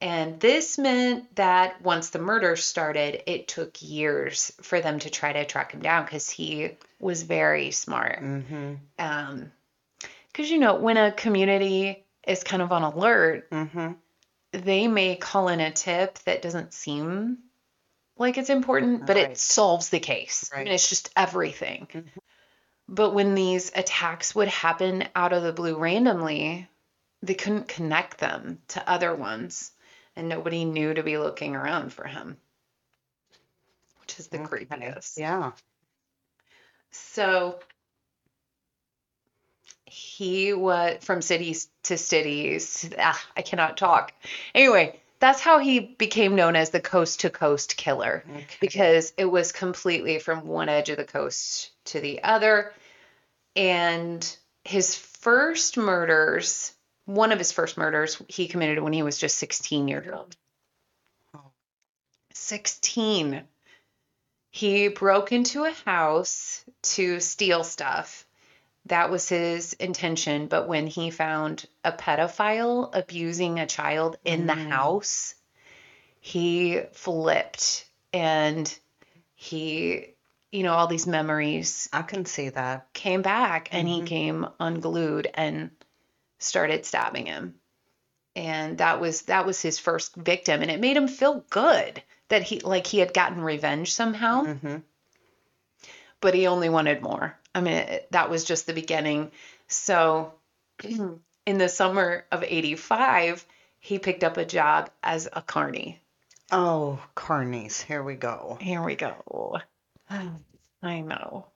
and 0.00 0.38
this 0.38 0.78
meant 0.78 1.34
that 1.36 1.82
once 1.82 2.10
the 2.10 2.20
murder 2.20 2.54
started, 2.54 3.28
it 3.28 3.48
took 3.48 3.82
years 3.82 4.52
for 4.62 4.80
them 4.80 5.00
to 5.00 5.10
try 5.10 5.32
to 5.32 5.44
track 5.44 5.72
him 5.72 5.80
down 5.80 6.04
because 6.04 6.30
he 6.30 6.76
was 7.00 7.24
very 7.24 7.72
smart. 7.72 8.20
Mm-hmm. 8.22 8.74
Um, 8.98 9.52
because 10.28 10.50
you 10.50 10.58
know, 10.58 10.76
when 10.76 10.96
a 10.96 11.10
community 11.10 12.04
is 12.24 12.44
kind 12.44 12.62
of 12.62 12.70
on 12.70 12.82
alert, 12.84 13.50
Mm-hmm. 13.50 13.92
they 14.52 14.86
may 14.86 15.16
call 15.16 15.48
in 15.48 15.58
a 15.58 15.72
tip 15.72 16.20
that 16.20 16.42
doesn't 16.42 16.72
seem 16.72 17.38
like 18.18 18.38
it's 18.38 18.50
important, 18.50 19.06
but 19.06 19.16
Right. 19.16 19.30
it 19.30 19.38
solves 19.38 19.88
the 19.88 20.00
case. 20.00 20.50
I 20.54 20.64
mean, 20.64 20.72
it's 20.72 20.88
just 20.88 21.10
everything. 21.16 21.86
Mhm. 21.92 22.10
But 22.88 23.10
when 23.10 23.34
these 23.34 23.70
attacks 23.74 24.34
would 24.34 24.48
happen 24.48 25.08
out 25.14 25.32
of 25.32 25.42
the 25.42 25.52
blue 25.52 25.76
randomly, 25.76 26.68
they 27.22 27.34
couldn't 27.34 27.68
connect 27.68 28.18
them 28.18 28.62
to 28.68 28.88
other 28.88 29.14
ones, 29.14 29.72
and 30.16 30.28
nobody 30.28 30.64
knew 30.64 30.94
to 30.94 31.02
be 31.02 31.18
looking 31.18 31.54
around 31.54 31.92
for 31.92 32.04
him, 32.04 32.40
which 34.00 34.18
is 34.18 34.28
the 34.28 34.38
creepiest. 34.38 35.18
Yeah. 35.18 35.52
So 36.90 37.60
he 39.84 40.52
was 40.52 41.02
from 41.04 41.22
cities 41.22 41.68
to 41.84 41.98
cities. 41.98 42.88
Ah, 42.98 43.22
I 43.36 43.42
cannot 43.42 43.76
talk. 43.76 44.12
Anyway, 44.54 45.00
that's 45.20 45.40
how 45.40 45.58
he 45.58 45.80
became 45.80 46.36
known 46.36 46.54
as 46.56 46.70
the 46.70 46.80
coast 46.80 47.20
to 47.20 47.30
coast 47.30 47.76
killer 47.76 48.24
Okay. 48.28 48.46
because 48.60 49.12
it 49.16 49.24
was 49.24 49.52
completely 49.52 50.18
from 50.18 50.46
one 50.46 50.68
edge 50.68 50.90
of 50.90 50.96
the 50.96 51.04
coast 51.04 51.70
to 51.86 52.00
the 52.00 52.22
other. 52.22 52.72
And 53.56 54.36
his 54.64 54.94
first 54.94 55.76
murders, 55.76 56.72
one 57.06 57.32
of 57.32 57.38
his 57.38 57.50
first 57.52 57.76
murders, 57.76 58.22
he 58.28 58.46
committed 58.48 58.80
when 58.80 58.92
he 58.92 59.02
was 59.02 59.18
just 59.18 59.36
16 59.38 59.88
years 59.88 60.06
old. 60.12 60.36
Oh. 61.34 61.50
16. 62.34 63.42
He 64.50 64.88
broke 64.88 65.32
into 65.32 65.64
a 65.64 65.72
house 65.84 66.64
to 66.82 67.18
steal 67.20 67.64
stuff. 67.64 68.24
That 68.88 69.10
was 69.10 69.28
his 69.28 69.72
intention. 69.74 70.46
But 70.46 70.68
when 70.68 70.86
he 70.86 71.10
found 71.10 71.66
a 71.84 71.92
pedophile 71.92 72.90
abusing 72.92 73.58
a 73.58 73.66
child 73.66 74.18
in 74.24 74.46
the 74.46 74.54
Mm. 74.54 74.68
house, 74.68 75.34
he 76.20 76.80
flipped 76.92 77.86
and 78.12 78.78
he, 79.34 80.14
you 80.50 80.62
know, 80.62 80.72
all 80.72 80.86
these 80.88 81.06
memories 81.06 81.88
I 81.92 82.02
can 82.02 82.24
see 82.24 82.48
that. 82.50 82.92
came 82.92 83.22
back 83.22 83.68
and 83.72 83.86
he 83.86 84.00
Mhm. 84.02 84.06
came 84.06 84.46
unglued 84.58 85.30
and 85.34 85.70
started 86.38 86.84
stabbing 86.84 87.26
him. 87.26 87.60
And 88.34 88.78
that 88.78 89.00
was 89.00 89.22
that 89.22 89.46
was 89.46 89.60
his 89.62 89.78
first 89.78 90.14
victim 90.16 90.62
and 90.62 90.70
it 90.70 90.80
made 90.80 90.96
him 90.96 91.08
feel 91.08 91.44
good 91.50 92.02
that 92.28 92.42
he 92.42 92.60
like 92.60 92.86
he 92.86 92.98
had 92.98 93.14
gotten 93.14 93.40
revenge 93.40 93.92
somehow. 93.92 94.44
Mm-hmm. 94.44 94.76
But 96.20 96.34
he 96.34 96.46
only 96.48 96.68
wanted 96.68 97.00
more. 97.00 97.37
I 97.54 97.60
mean, 97.60 97.74
it, 97.74 98.08
that 98.12 98.30
was 98.30 98.44
just 98.44 98.66
the 98.66 98.72
beginning. 98.72 99.30
So 99.66 100.32
in 100.82 101.58
the 101.58 101.68
summer 101.68 102.24
of 102.30 102.42
85, 102.42 103.44
he 103.80 103.98
picked 103.98 104.24
up 104.24 104.36
a 104.36 104.44
job 104.44 104.90
as 105.02 105.28
a 105.32 105.42
carny. 105.42 106.00
Oh, 106.50 106.98
carnies. 107.14 107.80
Here 107.80 108.02
we 108.02 108.14
go. 108.14 108.58
Here 108.60 108.82
we 108.82 108.96
go. 108.96 109.58
I 110.82 111.00
know. 111.00 111.46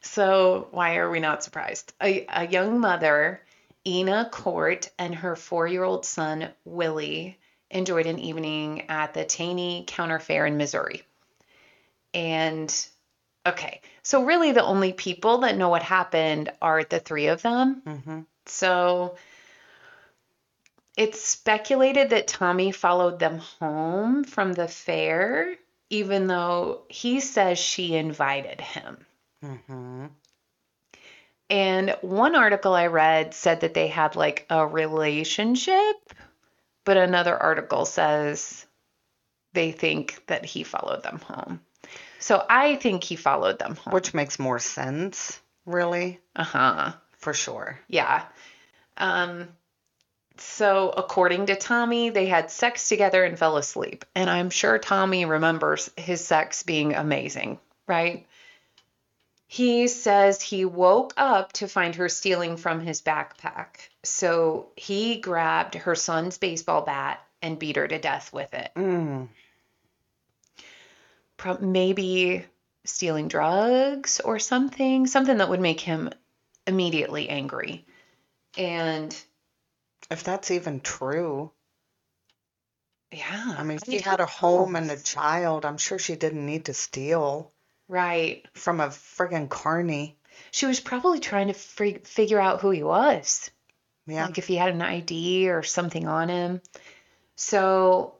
So, 0.00 0.68
why 0.70 0.96
are 0.96 1.10
we 1.10 1.20
not 1.20 1.42
surprised? 1.42 1.92
A, 2.02 2.26
a 2.28 2.46
young 2.46 2.80
mother, 2.80 3.40
Ena 3.86 4.28
Cordt, 4.30 4.90
and 4.98 5.14
her 5.14 5.36
four 5.36 5.66
year 5.66 5.84
old 5.84 6.04
son, 6.04 6.50
Willie, 6.64 7.38
enjoyed 7.70 8.06
an 8.06 8.18
evening 8.18 8.90
at 8.90 9.14
the 9.14 9.24
Taney 9.24 9.84
County 9.86 10.18
Fair 10.18 10.46
in 10.46 10.56
Missouri. 10.56 11.02
And, 12.12 12.74
okay, 13.46 13.80
so 14.02 14.24
really 14.24 14.52
the 14.52 14.64
only 14.64 14.92
people 14.92 15.38
that 15.38 15.56
know 15.56 15.68
what 15.68 15.82
happened 15.82 16.50
are 16.62 16.84
the 16.84 17.00
three 17.00 17.26
of 17.26 17.42
them. 17.42 17.82
Mm-hmm. 17.86 18.20
So, 18.46 19.16
it's 20.96 21.20
speculated 21.20 22.10
that 22.10 22.28
Tommy 22.28 22.70
followed 22.70 23.18
them 23.18 23.38
home 23.38 24.24
from 24.24 24.52
the 24.52 24.68
fair, 24.68 25.56
even 25.90 26.26
though 26.26 26.82
he 26.88 27.20
says 27.20 27.58
she 27.58 27.94
invited 27.96 28.60
him. 28.60 29.04
Mm-hmm. 29.44 30.06
And 31.50 31.96
one 32.00 32.36
article 32.36 32.74
I 32.74 32.86
read 32.86 33.34
said 33.34 33.60
that 33.60 33.74
they 33.74 33.88
had 33.88 34.16
like 34.16 34.46
a 34.48 34.66
relationship, 34.66 35.96
but 36.84 36.96
another 36.96 37.36
article 37.36 37.84
says 37.84 38.64
they 39.52 39.72
think 39.72 40.22
that 40.26 40.44
he 40.44 40.64
followed 40.64 41.02
them 41.02 41.18
home. 41.18 41.60
So 42.18 42.44
I 42.48 42.76
think 42.76 43.04
he 43.04 43.16
followed 43.16 43.58
them 43.58 43.76
home. 43.76 43.92
Which 43.92 44.14
makes 44.14 44.38
more 44.38 44.58
sense, 44.58 45.40
really, 45.66 46.20
Uh 46.36 46.44
huh. 46.44 46.92
for 47.18 47.34
sure. 47.34 47.78
Yeah. 47.88 48.24
Um, 48.96 49.48
so, 50.36 50.90
according 50.90 51.46
to 51.46 51.56
Tommy, 51.56 52.10
they 52.10 52.26
had 52.26 52.50
sex 52.50 52.88
together 52.88 53.24
and 53.24 53.38
fell 53.38 53.56
asleep. 53.56 54.04
And 54.14 54.28
I'm 54.28 54.50
sure 54.50 54.78
Tommy 54.78 55.24
remembers 55.24 55.90
his 55.96 56.24
sex 56.24 56.62
being 56.64 56.94
amazing, 56.94 57.60
right? 57.86 58.26
He 59.46 59.86
says 59.86 60.42
he 60.42 60.64
woke 60.64 61.14
up 61.16 61.52
to 61.54 61.68
find 61.68 61.94
her 61.96 62.08
stealing 62.08 62.56
from 62.56 62.80
his 62.80 63.02
backpack. 63.02 63.88
So, 64.02 64.68
he 64.76 65.20
grabbed 65.20 65.74
her 65.76 65.94
son's 65.94 66.38
baseball 66.38 66.82
bat 66.82 67.24
and 67.40 67.58
beat 67.58 67.76
her 67.76 67.86
to 67.86 67.98
death 67.98 68.32
with 68.32 68.52
it. 68.54 68.70
Mm. 68.74 69.28
Pro- 71.36 71.58
maybe 71.58 72.44
stealing 72.84 73.28
drugs 73.28 74.20
or 74.20 74.38
something, 74.38 75.06
something 75.06 75.38
that 75.38 75.48
would 75.48 75.60
make 75.60 75.80
him 75.80 76.10
immediately 76.66 77.28
angry. 77.28 77.84
And 78.56 79.14
If 80.10 80.22
that's 80.22 80.50
even 80.50 80.80
true. 80.80 81.50
yeah, 83.12 83.54
I 83.58 83.62
mean, 83.62 83.78
she 83.84 83.98
had 84.00 84.20
a 84.20 84.26
home 84.26 84.76
and 84.76 84.90
a 84.90 85.00
child. 85.00 85.64
I'm 85.64 85.78
sure 85.78 85.98
she 85.98 86.16
didn't 86.16 86.44
need 86.44 86.66
to 86.66 86.74
steal 86.74 87.52
Right. 87.88 88.44
from 88.54 88.80
a 88.80 88.88
friggin' 88.88 89.48
carny. 89.48 90.16
She 90.50 90.66
was 90.66 90.80
probably 90.80 91.20
trying 91.20 91.48
to 91.48 91.54
fig- 91.54 92.06
figure 92.06 92.40
out 92.40 92.60
who 92.60 92.70
he 92.70 92.82
was, 92.82 93.50
Yeah. 94.06 94.26
like 94.26 94.38
if 94.38 94.46
he 94.46 94.56
had 94.56 94.72
an 94.74 94.82
ID 94.82 95.48
or 95.50 95.62
something 95.62 96.06
on 96.08 96.28
him. 96.28 96.60
So 97.36 98.14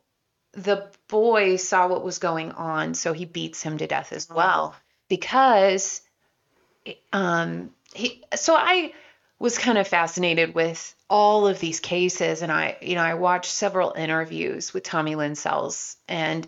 the 0.56 0.88
boy 1.08 1.56
saw 1.56 1.88
what 1.88 2.04
was 2.04 2.18
going 2.18 2.52
on, 2.52 2.94
so 2.94 3.12
he 3.12 3.24
beats 3.24 3.62
him 3.62 3.78
to 3.78 3.86
death 3.86 4.12
as 4.12 4.28
well 4.28 4.74
because 5.08 6.00
um 7.12 7.70
he 7.94 8.22
so 8.34 8.54
I 8.56 8.92
was 9.38 9.58
kind 9.58 9.78
of 9.78 9.88
fascinated 9.88 10.54
with 10.54 10.94
all 11.08 11.46
of 11.46 11.60
these 11.60 11.80
cases 11.80 12.42
and 12.42 12.50
I 12.50 12.76
you 12.80 12.94
know 12.94 13.02
I 13.02 13.14
watched 13.14 13.50
several 13.50 13.92
interviews 13.92 14.72
with 14.72 14.82
Tommy 14.82 15.14
Lynn 15.14 15.34
Sells 15.34 15.96
and 16.08 16.46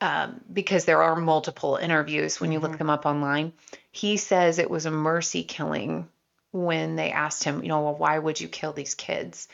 um, 0.00 0.40
because 0.52 0.84
there 0.84 1.02
are 1.02 1.16
multiple 1.16 1.76
interviews 1.76 2.40
when 2.40 2.52
you 2.52 2.58
look 2.60 2.76
them 2.76 2.90
up 2.90 3.06
online. 3.06 3.52
He 3.90 4.18
says 4.18 4.58
it 4.58 4.68
was 4.68 4.84
a 4.84 4.90
mercy 4.90 5.44
killing 5.44 6.08
when 6.52 6.96
they 6.96 7.10
asked 7.10 7.44
him, 7.44 7.62
you 7.62 7.68
know, 7.68 7.80
well, 7.82 7.94
why 7.94 8.18
would 8.18 8.40
you 8.40 8.48
kill 8.48 8.72
these 8.72 8.94
kids? 8.94 9.48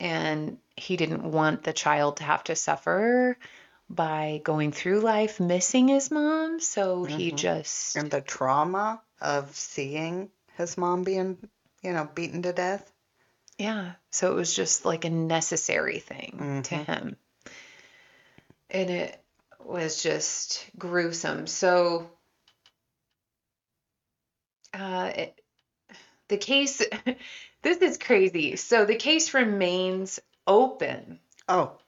And 0.00 0.58
he 0.76 0.96
didn't 0.96 1.22
want 1.30 1.62
the 1.64 1.72
child 1.72 2.18
to 2.18 2.24
have 2.24 2.44
to 2.44 2.56
suffer 2.56 3.36
by 3.90 4.40
going 4.42 4.72
through 4.72 5.00
life 5.00 5.38
missing 5.40 5.88
his 5.88 6.10
mom. 6.10 6.60
So 6.60 7.04
he 7.04 7.32
just, 7.32 7.96
And 7.96 8.10
the 8.10 8.20
trauma 8.20 9.02
of 9.20 9.54
seeing 9.54 10.30
his 10.56 10.78
mom 10.78 11.02
being, 11.04 11.38
you 11.82 11.92
know, 11.92 12.08
beaten 12.14 12.42
to 12.42 12.52
death. 12.52 12.90
yeah. 13.58 13.92
So 14.10 14.32
it 14.32 14.34
was 14.34 14.54
just 14.54 14.84
like 14.84 15.04
a 15.04 15.10
necessary 15.10 15.98
thing 15.98 16.62
to 16.64 16.74
him. 16.76 17.16
And 18.70 18.90
it 18.90 19.22
was 19.64 20.02
just 20.02 20.64
gruesome. 20.78 21.46
So, 21.46 22.10
uh, 24.72 25.12
it, 25.14 25.40
the 26.28 26.38
case, 26.38 26.82
this 27.62 27.78
is 27.78 27.98
crazy. 27.98 28.56
So 28.56 28.84
the 28.86 28.96
case 28.96 29.34
remains 29.34 30.18
open. 30.46 31.20
Oh, 31.48 31.78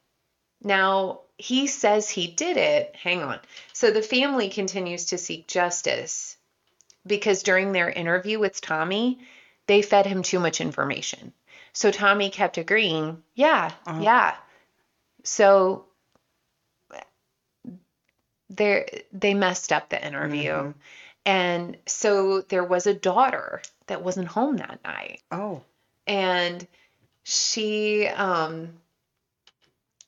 Now, 0.62 1.21
he 1.37 1.67
says 1.67 2.09
he 2.09 2.27
did 2.29 2.57
it. 2.57 2.95
Hang 2.97 3.23
on. 3.23 3.40
So 3.73 3.90
the 3.90 4.03
family 4.03 4.49
continues 4.49 5.07
to 5.07 5.19
seek 5.19 5.49
justice 5.49 6.37
because 7.07 7.43
during 7.43 7.73
their 7.73 7.90
interview 7.90 8.38
with 8.38 8.61
Tommy, 8.61 9.21
they 9.67 9.83
fed 9.83 10.07
him 10.07 10.23
too 10.23 10.38
much 10.38 10.61
information. 10.61 11.33
So 11.73 11.90
Tommy 11.90 12.31
kept 12.31 12.57
agreeing, 12.57 13.23
yeah, 13.35 13.73
uh-huh. 13.87 14.01
yeah. 14.03 14.37
So 15.25 15.87
they 18.51 19.05
they 19.12 19.35
messed 19.35 19.73
up 19.73 19.88
the 19.88 20.05
interview. 20.05 20.53
Mm-hmm. 20.53 20.79
And 21.27 21.79
so 21.87 22.43
there 22.43 22.64
was 22.64 22.87
a 22.87 22.95
daughter 22.95 23.62
that 23.87 24.03
wasn't 24.03 24.29
home 24.29 24.59
that 24.59 24.81
night 24.85 25.23
oh, 25.31 25.62
and 26.07 26.67
she 27.25 28.07
um 28.07 28.69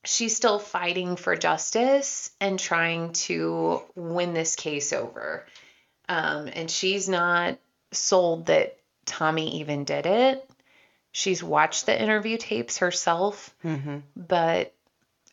she's 0.05 0.35
still 0.35 0.59
fighting 0.59 1.15
for 1.15 1.35
justice 1.35 2.31
and 2.39 2.57
trying 2.59 3.11
to 3.11 3.81
win 3.95 4.33
this 4.33 4.55
case 4.55 4.93
over 4.93 5.45
um 6.07 6.47
and 6.53 6.71
she's 6.71 7.09
not 7.09 7.57
sold 7.91 8.45
that 8.45 8.77
Tommy 9.05 9.59
even 9.59 9.83
did 9.83 10.05
it 10.05 10.49
she's 11.11 11.43
watched 11.43 11.87
the 11.87 12.01
interview 12.01 12.37
tapes 12.37 12.77
herself 12.77 13.53
mm-hmm. 13.65 13.97
but 14.15 14.73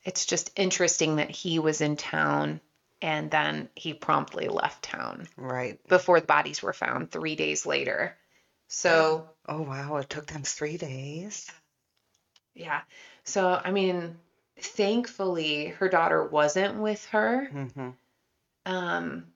it's 0.04 0.26
just 0.26 0.50
interesting 0.56 1.16
that 1.16 1.30
he 1.30 1.58
was 1.58 1.80
in 1.80 1.96
town 1.96 2.60
and 3.02 3.30
then 3.30 3.68
he 3.74 3.92
promptly 3.92 4.48
left 4.48 4.82
town 4.82 5.28
right. 5.36 5.78
before 5.88 6.20
the 6.20 6.26
bodies 6.26 6.62
were 6.62 6.72
found 6.72 7.10
3 7.10 7.36
days 7.36 7.66
later 7.66 8.16
so 8.68 9.28
Oh, 9.48 9.62
wow. 9.62 9.96
It 9.96 10.08
took 10.08 10.26
them 10.26 10.42
three 10.42 10.76
days. 10.76 11.50
Yeah. 12.54 12.80
So, 13.24 13.60
I 13.62 13.70
mean, 13.70 14.16
thankfully, 14.58 15.66
her 15.66 15.88
daughter 15.88 16.24
wasn't 16.24 16.78
with 16.78 17.04
her. 17.06 17.48
Mm-hmm. 17.52 17.90
Um, 18.66 19.26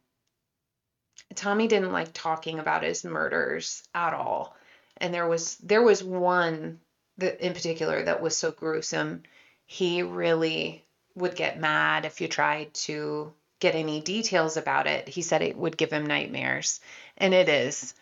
Tommy 1.34 1.68
didn't 1.68 1.92
like 1.92 2.10
talking 2.12 2.58
about 2.58 2.82
his 2.82 3.04
murders 3.04 3.82
at 3.94 4.14
all. 4.14 4.56
And 4.96 5.12
there 5.12 5.28
was 5.28 5.56
there 5.56 5.82
was 5.82 6.02
one 6.02 6.80
that 7.18 7.44
in 7.44 7.52
particular 7.52 8.02
that 8.04 8.22
was 8.22 8.36
so 8.36 8.50
gruesome. 8.50 9.22
He 9.66 10.02
really 10.02 10.84
would 11.14 11.36
get 11.36 11.60
mad 11.60 12.04
if 12.04 12.20
you 12.20 12.28
tried 12.28 12.72
to 12.74 13.32
get 13.60 13.74
any 13.74 14.00
details 14.00 14.56
about 14.56 14.86
it. 14.86 15.08
He 15.08 15.22
said 15.22 15.42
it 15.42 15.56
would 15.56 15.76
give 15.76 15.92
him 15.92 16.06
nightmares. 16.06 16.80
And 17.16 17.34
it 17.34 17.48
is. 17.48 17.94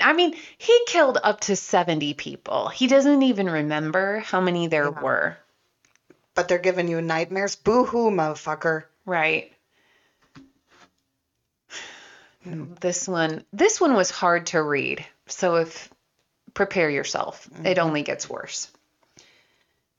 I 0.00 0.12
mean, 0.12 0.34
he 0.58 0.80
killed 0.86 1.18
up 1.22 1.40
to 1.40 1.56
70 1.56 2.14
people. 2.14 2.68
He 2.68 2.86
doesn't 2.86 3.22
even 3.22 3.48
remember 3.48 4.20
how 4.20 4.40
many 4.40 4.66
there 4.66 4.90
were. 4.90 5.36
But 6.34 6.48
they're 6.48 6.58
giving 6.58 6.88
you 6.88 7.00
nightmares. 7.02 7.56
Boo 7.56 7.84
hoo, 7.84 8.10
motherfucker. 8.10 8.84
Right. 9.04 9.52
This 12.44 13.06
one 13.06 13.44
this 13.52 13.80
one 13.80 13.94
was 13.94 14.10
hard 14.10 14.46
to 14.46 14.62
read. 14.62 15.04
So 15.28 15.56
if 15.56 15.88
prepare 16.54 16.90
yourself. 16.90 17.48
It 17.64 17.78
only 17.78 18.02
gets 18.02 18.28
worse. 18.28 18.68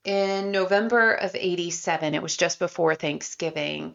In 0.04 0.50
November 0.50 1.14
of 1.14 1.34
87, 1.34 2.14
it 2.14 2.22
was 2.22 2.36
just 2.36 2.58
before 2.58 2.94
Thanksgiving, 2.94 3.94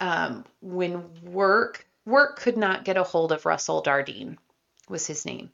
um, 0.00 0.44
when 0.62 1.04
work 1.22 1.86
work 2.06 2.38
could 2.38 2.56
not 2.56 2.84
get 2.84 2.96
a 2.96 3.02
hold 3.02 3.32
of 3.32 3.44
Russell 3.44 3.82
Dardeen 3.82 4.38
was 4.90 5.06
his 5.06 5.24
name. 5.24 5.50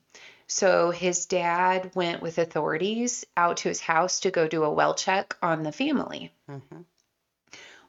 So 0.49 0.91
his 0.91 1.27
dad 1.27 1.91
went 1.95 2.23
with 2.23 2.39
authorities 2.39 3.25
out 3.37 3.59
to 3.59 3.69
his 3.69 3.81
house 3.81 4.21
to 4.21 4.31
go 4.31 4.49
do 4.49 4.65
a 4.65 4.73
well 4.73 4.95
check 4.95 5.37
on 5.43 5.63
the 5.63 5.73
family. 5.73 6.33
Mm-hmm. 6.49 6.83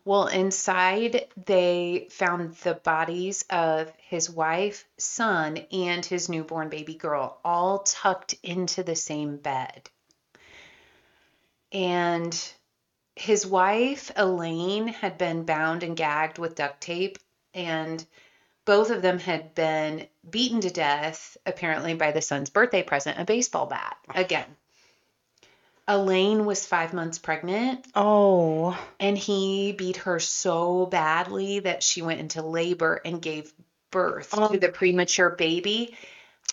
Well, 0.06 0.28
inside 0.28 1.28
they 1.46 2.08
found 2.12 2.56
the 2.56 2.76
bodies 2.76 3.44
of 3.50 3.92
his 3.98 4.30
wife, 4.30 4.88
son, 4.98 5.58
and 5.72 6.06
his 6.06 6.30
newborn 6.30 6.70
baby 6.70 6.96
girl 6.96 7.40
all 7.44 7.80
tucked 7.80 8.34
into 8.42 8.84
the 8.84 8.96
same 8.96 9.36
bed. 9.36 9.90
And 11.74 12.54
his 13.18 13.46
wife, 13.46 14.10
Elaine, 14.16 14.88
had 14.88 15.18
been 15.18 15.44
bound 15.44 15.84
and 15.84 15.98
gagged 15.98 16.38
with 16.38 16.56
duct 16.56 16.80
tape, 16.80 17.18
and 17.54 18.06
both 18.68 18.92
of 18.92 19.02
them 19.02 19.18
had 19.18 19.56
been 19.56 20.06
beaten 20.30 20.60
to 20.62 20.70
death, 20.70 21.38
apparently 21.46 21.94
by 21.94 22.12
the 22.12 22.22
son's 22.22 22.50
birthday 22.50 22.84
present, 22.84 23.18
a 23.18 23.24
baseball 23.24 23.66
bat. 23.66 23.98
Again. 24.14 24.46
Elaine 25.88 26.46
was 26.46 26.66
five 26.66 26.94
months 26.94 27.18
pregnant. 27.18 27.88
Oh. 27.96 28.78
And 29.00 29.18
he 29.18 29.72
beat 29.72 29.98
her 29.98 30.20
so 30.20 30.86
badly 30.86 31.62
that 31.62 31.82
she 31.82 32.02
went 32.02 32.20
into 32.20 32.42
labor 32.42 33.02
and 33.06 33.22
gave 33.22 33.54
birth 33.90 34.34
Oh. 34.38 34.50
to 34.50 34.60
the 34.60 34.68
premature 34.68 35.30
baby, 35.30 35.96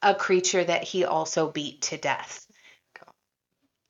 a 0.00 0.14
creature 0.14 0.62
that 0.62 0.85
he 0.85 1.05
also 1.05 1.50
beat 1.50 1.83
to 1.83 1.98
death. 1.98 2.46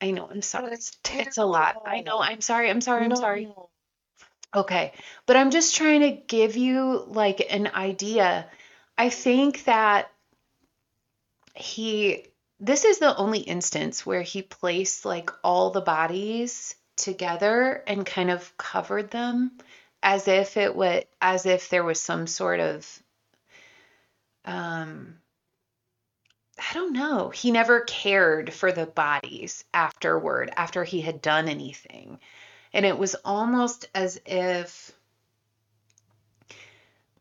I 0.01 0.11
know, 0.13 0.29
I'm 0.31 0.43
sorry. 0.43 0.73
It's 0.73 1.39
a 1.39 1.45
lot. 1.45 1.83
I 1.87 2.01
know. 2.01 2.21
I'm 2.21 2.41
sorry. 2.41 2.71
I'm 2.71 2.81
sorry. 2.81 3.05
I'm 3.05 3.17
sorry. 3.17 3.53
Okay. 4.55 4.93
But 5.27 5.37
I'm 5.37 5.51
just 5.51 5.75
trying 5.75 6.01
to 6.01 6.11
give 6.13 6.57
you 6.57 7.05
like 7.09 7.47
an 7.51 7.69
idea. 7.75 8.49
I 8.97 9.09
think 9.11 9.65
that 9.65 10.11
he, 11.55 12.27
this 12.61 12.85
is 12.85 12.99
the 12.99 13.17
only 13.17 13.41
instance 13.41 14.07
where 14.07 14.23
he 14.23 14.43
placed 14.43 15.05
like 15.05 15.31
all 15.43 15.71
the 15.71 15.81
bodies 15.81 16.75
together 16.97 17.83
and 17.87 18.07
kind 18.07 18.31
of 18.31 18.57
covered 18.57 19.11
them 19.11 19.53
as 20.03 20.29
if 20.29 20.57
it 20.57 20.77
would, 20.77 21.07
as 21.21 21.47
if 21.47 21.69
there 21.69 21.83
was 21.83 22.01
some 22.01 22.27
sort 22.27 22.61
of, 22.61 23.03
um, 24.45 25.17
I 26.59 26.75
don't 26.75 26.93
know. 26.93 27.31
He 27.31 27.51
never 27.51 27.81
cared 27.81 28.53
for 28.53 28.71
the 28.71 28.87
bodies 28.87 29.65
afterward, 29.73 30.53
after 30.57 30.85
he 30.85 31.01
had 31.01 31.21
done 31.21 31.49
anything. 31.49 32.21
And 32.75 32.85
it 32.85 32.99
was 32.99 33.15
almost 33.25 33.89
as 33.95 34.21
if 34.27 34.93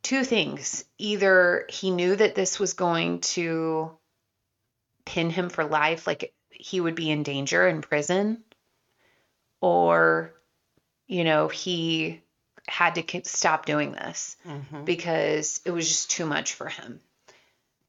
two 0.01 0.23
things. 0.23 0.83
Either 0.97 1.65
he 1.69 1.91
knew 1.91 2.15
that 2.15 2.33
this 2.33 2.59
was 2.59 2.73
going 2.73 3.21
to 3.21 3.91
pin 5.05 5.29
him 5.29 5.49
for 5.49 5.63
life, 5.63 6.07
like 6.07 6.33
he 6.49 6.81
would 6.81 6.95
be 6.95 7.11
in 7.11 7.21
danger 7.21 7.67
in 7.67 7.81
prison, 7.81 8.43
or, 9.61 10.33
you 11.05 11.23
know, 11.23 11.49
he 11.49 12.21
had 12.67 12.95
to 12.95 13.21
stop 13.25 13.67
doing 13.67 13.91
this 13.91 14.35
Mhm. 14.45 14.85
because 14.85 15.61
it 15.65 15.71
was 15.71 15.87
just 15.87 16.09
too 16.09 16.25
much 16.25 16.53
for 16.53 16.67
him. 16.67 16.99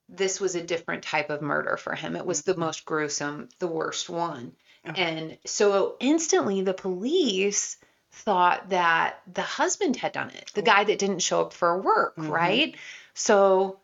This 0.09 0.39
was 0.39 0.55
a 0.55 0.63
different 0.63 1.03
type 1.03 1.31
of 1.31 1.41
murder 1.41 1.79
for 1.79 1.95
him. 1.95 2.15
It 2.15 2.27
was 2.27 2.43
the 2.43 2.57
most 2.57 2.85
gruesome, 2.85 3.49
the 3.59 3.67
worst 3.69 4.11
one. 4.11 4.55
Okay. 4.89 5.03
And 5.03 5.39
so 5.47 5.97
instantly 6.01 6.63
the 6.63 6.75
police 6.75 7.77
thought 8.13 8.71
that 8.71 9.21
the 9.33 9.43
husband 9.43 9.97
had 9.97 10.13
done 10.13 10.31
it, 10.31 10.51
the 10.55 10.63
guy 10.63 10.85
that 10.85 10.99
didn't 10.99 11.21
show 11.21 11.41
up 11.43 11.53
for 11.53 11.81
work, 11.81 12.17
Mhm. 12.17 12.29
right? 12.29 12.75
So, 13.15 13.79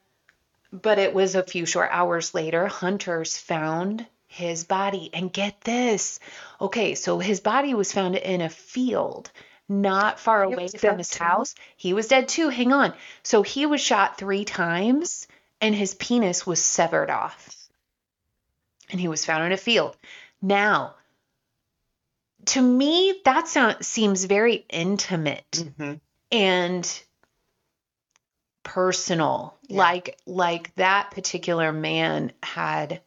but 0.72 0.98
it 0.98 1.14
was 1.14 1.34
a 1.34 1.42
few 1.42 1.66
short 1.66 1.90
hours 1.92 2.34
later, 2.34 2.66
hunters 2.66 3.36
found 3.38 4.06
his 4.28 4.62
body. 4.64 5.10
And 5.12 5.32
get 5.32 5.60
this. 5.62 6.20
Okay, 6.60 6.94
so 6.94 7.18
his 7.18 7.40
body 7.40 7.74
was 7.74 7.92
found 7.92 8.14
in 8.16 8.40
a 8.40 8.48
field 8.48 9.30
not 9.68 10.20
far 10.20 10.44
He 10.46 10.52
away 10.52 10.68
from 10.68 10.98
his 10.98 11.10
too? 11.10 11.24
house. 11.24 11.54
He 11.76 11.92
was 11.92 12.08
dead 12.08 12.28
too. 12.28 12.48
Hang 12.48 12.72
on. 12.72 12.92
So 13.22 13.42
he 13.42 13.66
was 13.66 13.80
shot 13.80 14.18
three 14.18 14.44
times 14.44 15.26
and 15.60 15.74
his 15.74 15.94
penis 15.94 16.46
was 16.46 16.62
severed 16.62 17.10
off. 17.10 17.56
And 18.90 19.00
he 19.00 19.08
was 19.08 19.24
found 19.24 19.44
in 19.44 19.52
a 19.52 19.56
field. 19.56 19.96
Now, 20.42 20.94
to 22.46 22.60
me, 22.62 23.20
that 23.24 23.48
sound, 23.48 23.84
seems 23.84 24.24
very 24.24 24.64
intimate 24.70 25.50
Mhm. 25.52 26.00
and 26.32 27.02
personal. 28.62 29.56
Yeah. 29.68 29.78
Like 29.78 30.18
like 30.26 30.74
that 30.76 31.10
particular 31.10 31.72
man 31.72 32.32
had 32.42 33.02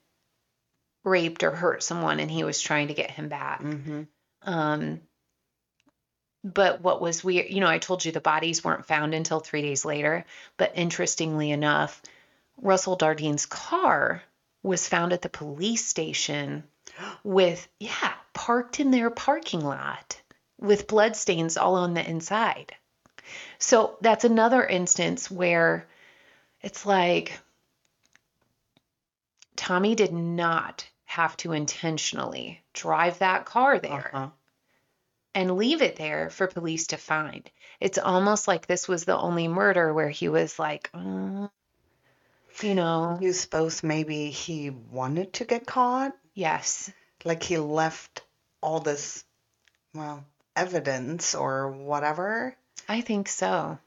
raped 1.04 1.44
or 1.44 1.52
hurt 1.52 1.84
someone 1.84 2.20
and 2.20 2.30
he 2.32 2.44
was 2.44 2.62
trying 2.62 2.88
to 2.88 2.94
get 2.94 3.12
him 3.12 3.30
back. 3.30 3.62
Mhm. 3.62 4.08
Um, 4.44 5.02
but 6.44 6.82
what 6.82 7.02
was 7.02 7.24
weird, 7.24 7.50
you 7.50 7.60
know, 7.62 7.68
I 7.68 7.78
told 7.80 8.04
you 8.04 8.12
the 8.12 8.20
bodies 8.22 8.64
weren't 8.64 8.86
found 8.86 9.14
until 9.14 9.40
three 9.40 9.62
days 9.62 9.86
later. 9.86 10.26
But 10.58 10.74
interestingly 10.76 11.52
enough, 11.52 12.02
Russell 12.58 12.98
Dardeen's 12.98 13.46
car 13.46 14.22
was 14.62 14.88
found 14.88 15.14
at 15.14 15.22
the 15.22 15.30
police 15.30 15.86
station 15.86 16.64
with, 17.24 17.68
yeah, 17.80 18.14
parked 18.34 18.80
in 18.80 18.92
their 18.92 19.10
parking 19.10 19.62
lot 19.62 20.22
with 20.60 20.88
bloodstains 20.88 21.58
all 21.58 21.76
on 21.76 21.94
the 21.94 22.08
inside. 22.10 22.76
So 23.60 23.98
that's 24.02 24.26
another 24.26 24.66
instance 24.66 25.32
where 25.32 25.88
it's 26.62 26.86
like 26.86 27.40
Tommy 29.56 29.96
did 29.96 30.14
not 30.14 30.88
have 31.06 31.36
to 31.38 31.54
intentionally 31.54 32.64
drive 32.74 33.20
that 33.20 33.46
car 33.46 33.80
there 33.80 34.12
Uh-huh. 34.14 34.30
and 35.36 35.58
leave 35.58 35.82
it 35.82 35.96
there 35.96 36.30
for 36.32 36.48
police 36.48 36.88
to 36.88 36.98
find. 36.98 37.50
It's 37.80 37.98
almost 38.00 38.48
like 38.48 38.66
this 38.68 38.88
was 38.88 39.06
the 39.06 39.18
only 39.18 39.48
murder 39.48 39.94
where 39.94 40.10
he 40.10 40.28
was 40.30 40.58
like, 40.58 40.92
"Mm, 40.94 41.50
you 42.62 42.76
know, 42.76 43.18
You 43.22 43.34
suppose 43.34 43.84
maybe 43.84 44.30
he 44.32 44.70
wanted 44.70 45.34
to 45.34 45.46
get 45.46 45.66
caught? 45.68 46.16
Yes, 46.34 46.92
Like 47.26 47.44
he 47.44 47.58
left 47.58 48.22
all 48.62 48.80
this, 48.80 49.24
well, 49.94 50.26
evidence 50.56 51.36
or 51.36 51.70
whatever? 51.72 52.56
I 52.90 53.02
think 53.02 53.30
so. 53.30 53.78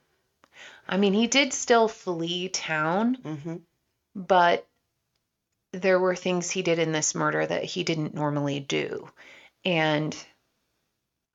I 0.89 0.97
mean, 0.97 1.13
he 1.15 1.27
did 1.27 1.53
still 1.53 1.89
flee 1.89 2.49
town, 2.49 3.17
Mm-hmm. 3.25 3.57
but 4.15 4.67
there 5.73 5.99
were 5.99 6.17
things 6.17 6.51
he 6.51 6.63
did 6.63 6.79
in 6.79 6.93
this 6.93 7.15
murder 7.15 7.45
that 7.45 7.65
he 7.65 7.85
didn't 7.85 8.15
normally 8.15 8.61
do. 8.61 9.09
And 9.65 10.17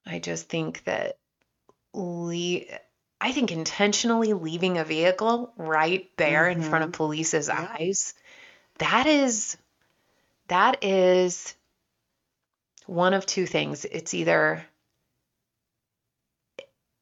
I 0.05 0.19
just 0.19 0.49
think 0.49 0.83
that 0.85 1.17
le- 1.93 2.61
I 3.19 3.31
think 3.33 3.51
intentionally 3.51 4.33
leaving 4.33 4.77
a 4.79 4.83
vehicle 4.85 5.53
right 5.57 6.09
there 6.17 6.47
in 6.49 6.63
front 6.63 6.85
of 6.85 6.91
police's 6.93 7.49
Yeah. 7.49 7.67
eyes, 7.79 8.15
that 8.79 9.05
is 9.05 9.57
that 10.51 10.83
is 10.83 11.55
one 12.85 13.13
of 13.13 13.25
two 13.25 13.45
things. 13.45 13.85
It's 13.85 14.13
either 14.13 14.65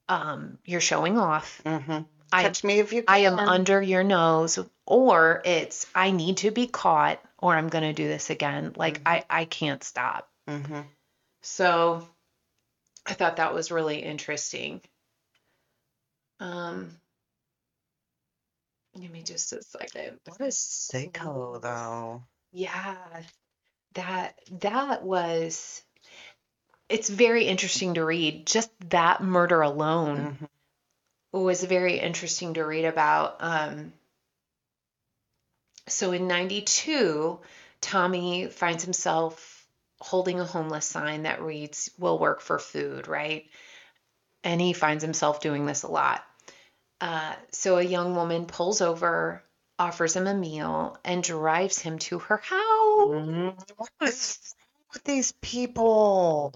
um, 0.08 0.60
you're 0.66 0.80
showing 0.80 1.18
off. 1.18 1.60
Mm-hmm. 1.66 2.04
I 2.32 2.44
Catch 2.44 2.64
me 2.64 2.78
if 2.78 2.94
you 2.94 3.02
can. 3.02 3.16
I 3.16 3.20
am 3.20 3.40
under 3.40 3.82
your 3.82 4.04
nose, 4.04 4.60
or 4.86 5.42
it's 5.46 5.88
I 5.96 6.12
need 6.12 6.38
to 6.38 6.52
be 6.52 6.68
caught, 6.68 7.20
or 7.40 7.56
I'm 7.56 7.70
gonna 7.70 7.92
do 7.94 8.08
this 8.08 8.30
again. 8.30 8.74
Like 8.76 9.02
I 9.04 9.26
I 9.28 9.46
can't 9.46 9.84
stop. 9.84 10.30
Mm-hmm. 10.48 10.82
So 11.42 12.08
I 13.08 13.14
thought 13.14 13.38
that 13.38 13.56
was 13.56 13.72
really 13.72 13.98
interesting. 13.98 14.82
Um, 16.40 16.92
give 19.02 19.10
me 19.10 19.24
just 19.24 19.52
a 19.54 19.64
second. 19.64 20.20
What 20.28 20.40
a 20.40 20.52
sicko, 20.52 21.60
though. 21.60 22.24
Yeah, 22.52 22.96
that 23.94 24.40
that 24.62 25.04
was. 25.04 25.84
It's 26.88 27.10
very 27.10 27.46
interesting 27.46 27.96
to 27.96 28.06
read. 28.06 28.48
Just 28.48 28.72
that 28.90 29.22
murder 29.22 29.62
alone 29.62 30.38
Mhm. 30.42 30.50
was 31.32 31.64
very 31.64 32.00
interesting 32.00 32.56
to 32.56 32.66
read 32.66 32.86
about. 32.86 33.38
Um, 33.42 33.94
so 35.88 36.12
in 36.12 36.28
92, 36.28 37.40
Tommy 37.82 38.48
finds 38.48 38.84
himself 38.84 39.68
holding 40.00 40.40
a 40.40 40.46
homeless 40.46 40.86
sign 40.86 41.24
that 41.24 41.42
reads, 41.42 41.92
Will 41.98 42.18
work 42.18 42.42
for 42.42 42.58
food, 42.58 43.08
right? 43.08 43.46
And 44.44 44.62
he 44.62 44.74
finds 44.74 45.04
himself 45.04 45.42
doing 45.42 45.66
this 45.66 45.84
a 45.84 45.92
lot. 45.92 46.24
Uh, 47.02 47.36
so 47.52 47.78
a 47.78 47.84
young 47.84 48.16
woman 48.16 48.46
pulls 48.46 48.82
over, 48.82 49.44
offers 49.78 50.16
him 50.16 50.28
a 50.28 50.34
meal, 50.34 50.98
and 51.04 51.24
drives 51.24 51.80
him 51.80 52.00
to 52.00 52.20
her 52.20 52.38
house. 52.38 52.79
What 53.08 53.90
is 54.02 54.38
wrong 54.58 54.90
with 54.94 55.04
these 55.04 55.32
people? 55.42 56.54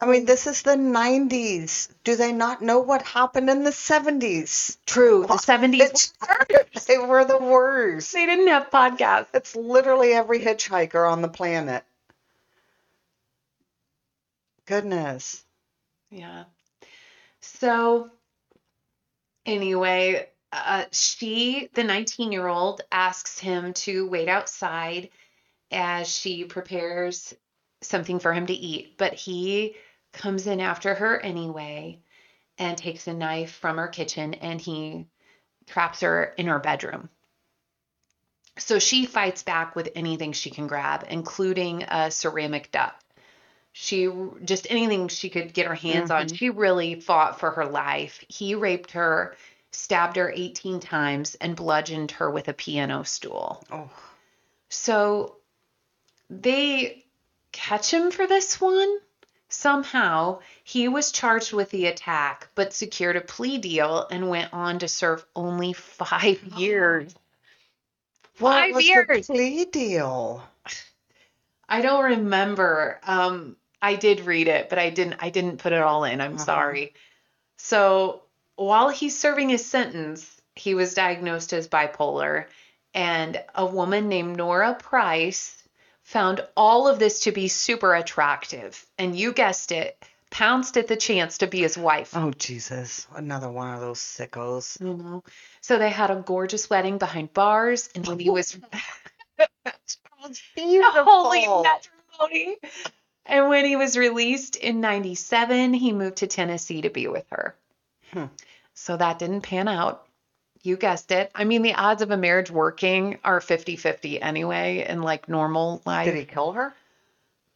I 0.00 0.06
mean, 0.06 0.26
this 0.26 0.46
is 0.46 0.62
the 0.62 0.76
90s. 0.76 1.88
Do 2.04 2.14
they 2.14 2.32
not 2.32 2.62
know 2.62 2.78
what 2.78 3.02
happened 3.02 3.50
in 3.50 3.64
the 3.64 3.70
70s? 3.70 4.78
True. 4.86 5.22
The 5.22 5.34
70s. 5.34 6.86
they 6.86 6.98
were 6.98 7.24
the 7.24 7.38
worst. 7.38 8.12
They 8.12 8.26
didn't 8.26 8.46
have 8.48 8.70
podcasts. 8.70 9.28
It's 9.34 9.56
literally 9.56 10.12
every 10.12 10.40
hitchhiker 10.40 11.10
on 11.10 11.20
the 11.20 11.28
planet. 11.28 11.84
Goodness. 14.66 15.44
Yeah. 16.10 16.44
So, 17.40 18.10
anyway, 19.46 20.28
uh, 20.52 20.84
she, 20.92 21.70
the 21.74 21.82
19 21.82 22.30
year 22.30 22.46
old, 22.46 22.82
asks 22.92 23.38
him 23.40 23.72
to 23.74 24.08
wait 24.08 24.28
outside 24.28 25.08
as 25.70 26.08
she 26.08 26.44
prepares 26.44 27.34
something 27.80 28.18
for 28.18 28.32
him 28.32 28.46
to 28.46 28.54
eat, 28.54 28.96
but 28.98 29.14
he 29.14 29.76
comes 30.12 30.46
in 30.46 30.60
after 30.60 30.94
her 30.94 31.20
anyway 31.20 32.00
and 32.58 32.76
takes 32.76 33.06
a 33.06 33.14
knife 33.14 33.52
from 33.52 33.76
her 33.76 33.88
kitchen 33.88 34.34
and 34.34 34.60
he 34.60 35.06
traps 35.66 36.00
her 36.00 36.24
in 36.36 36.46
her 36.46 36.58
bedroom. 36.58 37.08
So 38.58 38.78
she 38.78 39.06
fights 39.06 39.42
back 39.42 39.76
with 39.76 39.90
anything 39.94 40.32
she 40.32 40.50
can 40.50 40.66
grab, 40.66 41.06
including 41.08 41.84
a 41.84 42.10
ceramic 42.10 42.72
duck. 42.72 42.98
She 43.72 44.08
just 44.44 44.66
anything 44.70 45.06
she 45.06 45.30
could 45.30 45.54
get 45.54 45.66
her 45.66 45.74
hands 45.74 46.10
on. 46.10 46.26
Mm-hmm. 46.26 46.34
She 46.34 46.50
really 46.50 47.00
fought 47.00 47.38
for 47.38 47.52
her 47.52 47.66
life. 47.66 48.24
He 48.28 48.56
raped 48.56 48.92
her, 48.92 49.36
stabbed 49.70 50.16
her 50.16 50.32
18 50.34 50.80
times, 50.80 51.36
and 51.36 51.54
bludgeoned 51.54 52.10
her 52.12 52.28
with 52.28 52.48
a 52.48 52.52
piano 52.52 53.04
stool. 53.04 53.62
Oh, 53.70 53.90
So 54.68 55.37
they 56.30 57.04
catch 57.52 57.92
him 57.92 58.10
for 58.10 58.26
this 58.26 58.60
one. 58.60 58.98
Somehow 59.50 60.40
he 60.62 60.88
was 60.88 61.10
charged 61.10 61.52
with 61.54 61.70
the 61.70 61.86
attack, 61.86 62.48
but 62.54 62.74
secured 62.74 63.16
a 63.16 63.22
plea 63.22 63.56
deal 63.58 64.06
and 64.10 64.28
went 64.28 64.52
on 64.52 64.80
to 64.80 64.88
serve 64.88 65.24
only 65.34 65.72
five 65.72 66.42
years. 66.56 67.14
what 68.38 68.52
Five 68.52 68.74
was 68.74 68.86
years. 68.86 69.26
the 69.26 69.34
plea 69.34 69.64
deal? 69.64 70.42
I 71.68 71.80
don't 71.80 72.04
remember. 72.04 73.00
Um, 73.04 73.56
I 73.80 73.94
did 73.94 74.20
read 74.20 74.48
it, 74.48 74.68
but 74.68 74.78
I 74.78 74.90
didn't. 74.90 75.16
I 75.20 75.30
didn't 75.30 75.58
put 75.58 75.72
it 75.72 75.80
all 75.80 76.04
in. 76.04 76.20
I'm 76.20 76.34
Uh-huh. 76.34 76.44
sorry. 76.44 76.94
So 77.56 78.22
while 78.56 78.88
he's 78.90 79.18
serving 79.18 79.48
his 79.48 79.64
sentence, 79.64 80.40
he 80.54 80.74
was 80.74 80.94
diagnosed 80.94 81.52
as 81.52 81.68
bipolar, 81.68 82.46
and 82.94 83.42
a 83.54 83.64
woman 83.64 84.08
named 84.08 84.36
Nora 84.36 84.74
Price 84.74 85.57
found 86.08 86.40
all 86.56 86.88
of 86.88 86.98
this 86.98 87.20
to 87.20 87.32
be 87.32 87.48
super 87.48 87.94
attractive, 87.94 88.86
and 88.96 89.14
you 89.14 89.30
guessed 89.30 89.72
it, 89.72 90.02
pounced 90.30 90.78
at 90.78 90.88
the 90.88 90.96
chance 90.96 91.36
to 91.38 91.46
be 91.46 91.60
his 91.60 91.76
wife. 91.76 92.16
Oh, 92.16 92.30
Jesus. 92.30 93.06
Another 93.14 93.50
one 93.50 93.74
of 93.74 93.80
those 93.80 94.00
sickos. 94.00 94.80
You 94.80 94.94
know? 94.94 95.22
So 95.60 95.78
they 95.78 95.90
had 95.90 96.10
a 96.10 96.16
gorgeous 96.16 96.70
wedding 96.70 96.96
behind 96.96 97.34
bars, 97.34 97.90
and 97.94 98.06
when 98.06 98.18
he 98.18 98.30
was 98.30 98.58
Beautiful. 100.56 101.04
holy 101.04 101.46
matrimony. 101.46 102.56
And 103.26 103.50
when 103.50 103.66
he 103.66 103.76
was 103.76 103.98
released 103.98 104.56
in 104.56 104.80
97, 104.80 105.74
he 105.74 105.92
moved 105.92 106.16
to 106.16 106.26
Tennessee 106.26 106.80
to 106.80 106.88
be 106.88 107.06
with 107.06 107.26
her. 107.30 107.54
Hmm. 108.14 108.24
So 108.72 108.96
that 108.96 109.18
didn't 109.18 109.42
pan 109.42 109.68
out. 109.68 110.07
You 110.62 110.76
guessed 110.76 111.10
it. 111.12 111.30
I 111.34 111.44
mean, 111.44 111.62
the 111.62 111.74
odds 111.74 112.02
of 112.02 112.10
a 112.10 112.16
marriage 112.16 112.50
working 112.50 113.18
are 113.24 113.40
50 113.40 113.76
50 113.76 114.20
anyway, 114.20 114.84
in 114.88 115.02
like 115.02 115.28
normal 115.28 115.82
life. 115.86 116.06
Did 116.06 116.16
he 116.16 116.24
kill 116.24 116.52
her? 116.52 116.74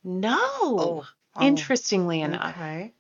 No. 0.05 0.39
Oh, 0.41 1.07
Interestingly 1.41 2.21
enough. 2.21 2.55
Okay. 2.57 2.93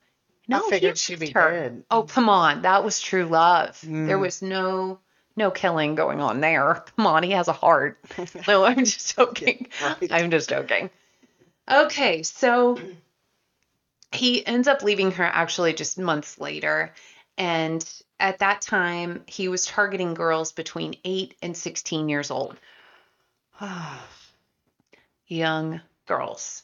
No, 0.49 0.67
I 0.67 0.71
figured 0.71 0.95
he 0.95 0.99
she'd 0.99 1.21
be 1.21 1.31
her. 1.31 1.51
dead. 1.51 1.85
Oh, 1.91 2.03
come 2.03 2.29
on. 2.29 2.62
That 2.62 2.85
was 2.85 3.01
true 3.01 3.27
love. 3.27 3.79
There 3.83 4.17
Mm. 4.19 4.21
was 4.21 4.43
no 4.43 4.99
no 5.37 5.51
killing 5.51 5.95
going 5.95 6.21
on 6.21 6.41
there. 6.41 6.83
Come 6.97 7.07
on, 7.07 7.23
he 7.23 7.31
has 7.31 7.49
a 7.49 7.53
heart. 7.53 7.99
No, 8.49 8.65
I'm 8.65 8.85
just 8.85 9.17
joking. 9.17 9.69
right. 9.83 10.12
I'm 10.12 10.31
just 10.31 10.49
joking. 10.51 10.91
Okay, 11.71 12.23
so 12.23 12.79
he 14.12 14.45
ends 14.45 14.69
up 14.69 14.83
leaving 14.83 15.12
her 15.12 15.25
actually 15.25 15.73
just 15.73 15.99
months 15.99 16.38
later. 16.41 16.93
And 17.38 17.83
at 18.22 18.38
that 18.38 18.61
time, 18.61 19.24
he 19.26 19.48
was 19.48 19.66
targeting 19.66 20.14
girls 20.14 20.52
between 20.52 20.94
8 21.04 21.35
and 21.42 21.56
16 21.56 22.08
years 22.08 22.30
old, 22.30 22.56
young 25.26 25.80
girls. 26.06 26.62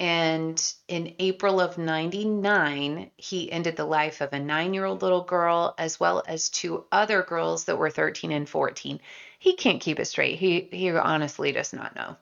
And 0.00 0.60
in 0.88 1.14
April 1.18 1.60
of 1.60 1.76
99, 1.76 3.10
he 3.16 3.52
ended 3.52 3.76
the 3.76 3.84
life 3.84 4.22
of 4.22 4.32
a 4.32 4.40
nine 4.40 4.72
year 4.72 4.86
old 4.86 5.02
little 5.02 5.22
girl 5.22 5.74
as 5.76 6.00
well 6.00 6.24
as 6.26 6.48
two 6.48 6.84
other 6.90 7.22
girls 7.22 7.64
that 7.64 7.76
were 7.76 7.90
13 7.90 8.32
and 8.32 8.48
14. 8.48 8.98
He 9.38 9.54
can't 9.56 9.82
keep 9.82 10.00
it 10.00 10.06
straight. 10.06 10.38
He, 10.38 10.68
he 10.72 10.90
honestly 10.90 11.52
does 11.52 11.74
not 11.74 11.94
know. 11.94 12.16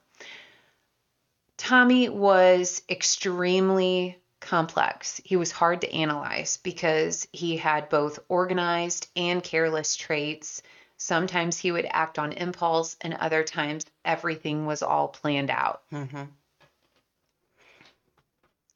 Tommy 1.56 2.08
was 2.08 2.82
extremely 2.90 4.21
complex. 4.42 5.20
He 5.24 5.36
was 5.36 5.50
hard 5.50 5.80
to 5.80 5.92
analyze 5.94 6.58
because 6.58 7.26
he 7.32 7.56
had 7.56 7.88
both 7.88 8.18
organized 8.28 9.08
and 9.16 9.42
careless 9.42 9.96
traits. 9.96 10.62
Sometimes 10.98 11.56
he 11.56 11.72
would 11.72 11.86
act 11.88 12.18
on 12.18 12.32
impulse, 12.32 12.96
and 13.00 13.14
other 13.14 13.42
times 13.42 13.86
everything 14.04 14.66
was 14.66 14.82
all 14.82 15.08
planned 15.08 15.50
out. 15.50 15.82
hmm 15.90 16.24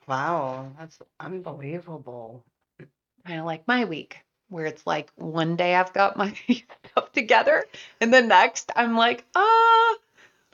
Wow, 0.08 0.72
that's 0.78 0.98
unbelievable. 1.18 2.44
kind 3.26 3.40
of 3.40 3.44
like 3.46 3.66
my 3.66 3.84
week, 3.84 4.18
where 4.48 4.66
it's 4.66 4.86
like 4.86 5.10
one 5.16 5.56
day 5.56 5.74
I've 5.74 5.92
got 5.92 6.16
my 6.16 6.32
stuff 6.92 7.12
together, 7.12 7.64
and 8.00 8.14
the 8.14 8.22
next 8.22 8.70
I'm 8.76 8.96
like, 8.96 9.24
ah, 9.34 9.94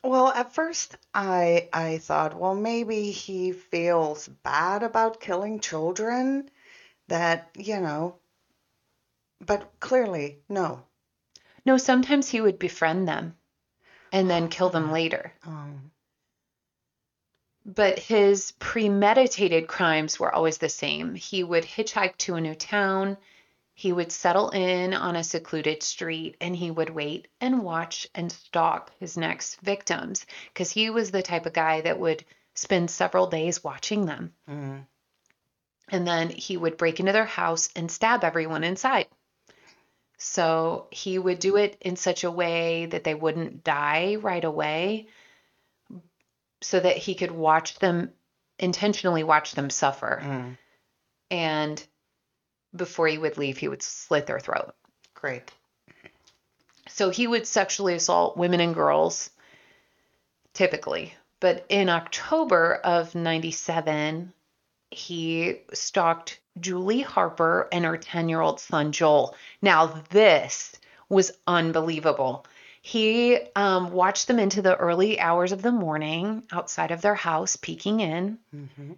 Well, 0.05 0.29
at 0.29 0.53
first 0.55 0.97
I 1.13 1.69
I 1.73 1.99
thought, 1.99 2.35
well, 2.39 2.55
maybe 2.55 3.11
he 3.11 3.51
feels 3.53 4.29
bad 4.29 4.85
about 4.85 5.21
killing 5.21 5.59
children, 5.59 6.49
that, 7.09 7.51
you 7.57 7.81
know, 7.81 8.21
but 9.41 9.79
clearly, 9.81 10.43
no. 10.49 10.85
no. 11.65 11.77
Sometimes 11.77 12.29
he 12.29 12.41
would 12.41 12.59
befriend 12.59 13.09
them 13.09 13.37
and 14.13 14.31
then 14.31 14.49
kill 14.49 14.71
them 14.71 14.93
later. 14.93 15.33
Um, 15.45 15.93
But 17.65 17.99
his 17.99 18.53
premeditated 18.53 19.67
crimes 19.69 20.19
were 20.21 20.33
always 20.35 20.59
the 20.59 20.69
same. 20.69 21.15
He 21.15 21.43
would 21.43 21.65
hitchhike 21.65 22.17
to 22.19 22.35
a 22.37 22.41
new 22.41 22.55
town, 22.55 23.17
he 23.75 23.93
would 23.93 24.13
settle 24.13 24.51
in 24.51 24.95
on 24.95 25.17
a 25.17 25.25
secluded 25.25 25.83
street, 25.83 26.37
and 26.41 26.55
he 26.55 26.71
would 26.71 26.91
wait 26.91 27.29
and 27.41 27.63
watch 27.63 28.07
and 28.15 28.31
stalk 28.31 28.93
his 28.99 29.17
next 29.17 29.61
victims 29.61 30.27
because 30.49 30.71
he 30.71 30.91
was 30.91 31.11
the 31.11 31.23
type 31.23 31.47
of 31.47 31.53
guy 31.53 31.81
that 31.81 31.99
would 31.99 32.25
spend 32.55 32.91
several 32.91 33.27
days 33.29 33.65
watching 33.65 34.05
them. 34.07 34.35
mm, 34.49 34.87
And 35.89 36.07
then 36.07 36.31
he 36.31 36.57
would 36.57 36.77
break 36.77 37.01
into 37.01 37.13
their 37.13 37.25
house 37.25 37.71
and 37.75 37.91
stab 37.91 38.25
everyone 38.25 38.65
inside. 38.65 39.07
So 40.19 40.89
he 40.91 41.19
would 41.19 41.39
do 41.39 41.57
it 41.57 41.77
in 41.81 41.97
such 41.97 42.25
a 42.25 42.31
way 42.31 42.87
that 42.87 43.05
they 43.05 43.15
wouldn't 43.15 43.65
die 43.65 44.17
right 44.17 44.45
away 44.45 45.09
so 46.61 46.79
that 46.81 46.97
he 46.97 47.15
could 47.15 47.31
watch 47.31 47.79
them, 47.79 48.13
intentionally 48.59 49.25
watch 49.25 49.53
them 49.53 49.71
suffer. 49.71 50.21
mm, 50.23 50.59
And 51.31 51.87
before 52.75 53.09
he 53.09 53.19
would 53.19 53.39
leave, 53.39 53.59
he 53.59 53.69
would 53.69 53.83
slit 53.83 54.27
their 54.27 54.41
throat. 54.41 54.75
great. 55.15 55.51
So 56.89 57.11
he 57.11 57.27
would 57.27 57.47
sexually 57.47 57.95
assault 57.95 58.37
women 58.37 58.61
and 58.61 58.75
girls, 58.75 59.31
typically. 60.53 61.15
But 61.41 61.65
in 61.69 61.89
October 61.89 62.75
of 62.85 63.15
97, 63.15 64.33
he 64.91 65.61
stalked 65.73 66.41
Julie 66.61 67.01
Harper 67.01 67.69
and 67.73 67.85
her 67.85 67.97
10 67.97 68.29
year 68.29 68.41
old 68.41 68.61
son, 68.61 68.93
Joel. 68.93 69.35
Now, 69.63 69.87
this 70.11 70.75
was 71.09 71.33
unbelievable. 71.47 72.45
He 72.83 73.39
um, 73.57 73.93
watched 73.93 74.27
them 74.27 74.39
into 74.39 74.61
the 74.61 74.77
early 74.77 75.19
hours 75.21 75.53
of 75.53 75.63
the 75.63 75.73
morning 75.73 76.43
outside 76.53 76.91
of 76.91 77.01
their 77.01 77.15
house, 77.15 77.57
peeking 77.57 78.01
in, 78.01 78.39
hmm 78.51 78.93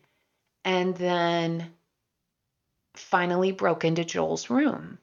and 0.67 0.97
then 0.97 1.71
finally 2.95 3.53
broke 3.53 3.85
into 3.85 4.05
Joel's 4.05 4.51
room. 4.51 4.99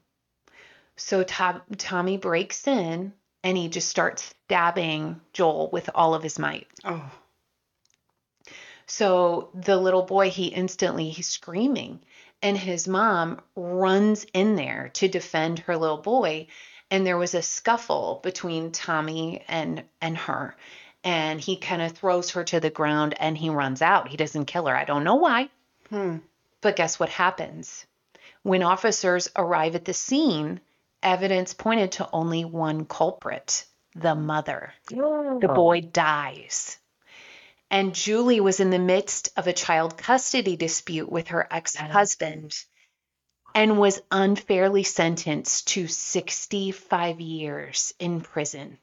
So 0.96 1.24
Tom, 1.24 1.62
Tommy 1.78 2.18
breaks 2.18 2.68
in 2.68 3.14
and 3.44 3.58
he 3.58 3.70
just 3.70 3.90
starts 3.90 4.34
stabbing 4.46 5.20
Joel 5.34 5.70
with 5.72 5.90
all 5.96 6.14
of 6.14 6.24
his 6.24 6.38
might. 6.38 6.68
Oh, 6.84 7.12
So 8.86 9.50
the 9.54 9.78
little 9.78 10.04
boy, 10.04 10.30
he 10.30 10.48
instantly 10.48 11.10
he's 11.10 11.28
screaming, 11.28 12.02
and 12.42 12.58
his 12.58 12.88
mom 12.88 13.40
runs 13.56 14.26
in 14.34 14.56
there 14.56 14.90
to 14.96 15.08
defend 15.08 15.60
her 15.60 15.78
little 15.78 15.98
boy, 15.98 16.48
and 16.92 17.08
there 17.08 17.18
was 17.18 17.34
a 17.34 17.42
scuffle 17.42 18.20
between 18.22 18.72
Tommy 18.72 19.44
and 19.48 19.84
and 20.02 20.18
her, 20.18 20.56
and 21.04 21.40
he 21.40 21.56
kind 21.56 21.82
of 21.82 21.94
throws 21.94 22.32
her 22.32 22.44
to 22.44 22.60
the 22.60 22.70
ground 22.70 23.16
and 23.20 23.38
he 23.38 23.50
runs 23.50 23.82
out. 23.82 24.10
He 24.10 24.18
doesn't 24.18 24.46
kill 24.46 24.68
her. 24.68 24.76
I 24.76 24.86
don't 24.86 25.04
know 25.04 25.16
why. 25.16 25.50
hmm. 25.90 26.18
But 26.62 26.76
guess 26.76 27.00
what 27.00 27.10
happens? 27.10 27.86
When 28.44 28.64
officers 28.64 29.30
arrive 29.36 29.76
at 29.76 29.86
the 29.86 29.94
scene, 29.94 30.62
evidence 31.04 31.54
pointed 31.54 31.94
to 31.94 32.10
only 32.12 32.46
one 32.46 32.86
culprit 32.86 33.66
the 33.96 34.16
mother. 34.16 34.74
The 34.88 35.52
boy 35.54 35.82
dies. 35.82 36.78
And 37.70 37.96
Julie 37.96 38.42
was 38.42 38.60
in 38.60 38.70
the 38.70 38.80
midst 38.80 39.30
of 39.38 39.48
a 39.48 39.54
child 39.54 39.98
custody 39.98 40.56
dispute 40.56 41.12
with 41.12 41.30
her 41.30 41.48
ex 41.52 41.76
husband 41.76 42.54
and 43.54 43.80
was 43.80 44.02
unfairly 44.12 44.84
sentenced 44.84 45.68
to 45.70 45.88
65 45.88 47.20
years 47.20 47.94
in 48.00 48.22
prison. 48.22 48.78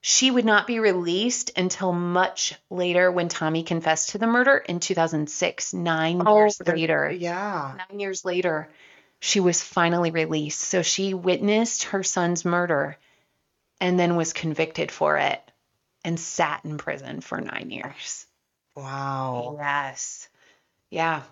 She 0.00 0.30
would 0.30 0.44
not 0.44 0.66
be 0.66 0.78
released 0.78 1.50
until 1.56 1.92
much 1.92 2.54
later 2.70 3.10
when 3.10 3.28
Tommy 3.28 3.64
confessed 3.64 4.10
to 4.10 4.18
the 4.18 4.26
murder 4.26 4.56
in 4.56 4.80
2006, 4.80 5.74
nine 5.74 6.22
oh, 6.24 6.36
years 6.36 6.58
there- 6.58 6.76
later. 6.76 7.10
Yeah. 7.10 7.74
Nine 7.76 8.00
years 8.00 8.24
later, 8.24 8.68
she 9.20 9.40
was 9.40 9.62
finally 9.62 10.10
released. 10.10 10.60
So 10.60 10.82
she 10.82 11.14
witnessed 11.14 11.84
her 11.84 12.02
son's 12.02 12.44
murder 12.44 12.96
and 13.80 13.98
then 13.98 14.16
was 14.16 14.32
convicted 14.32 14.92
for 14.92 15.18
it 15.18 15.42
and 16.04 16.18
sat 16.18 16.64
in 16.64 16.78
prison 16.78 17.20
for 17.20 17.40
nine 17.40 17.70
years. 17.70 18.26
Wow. 18.76 19.56
Yes. 19.58 20.28
Yeah. 20.90 21.22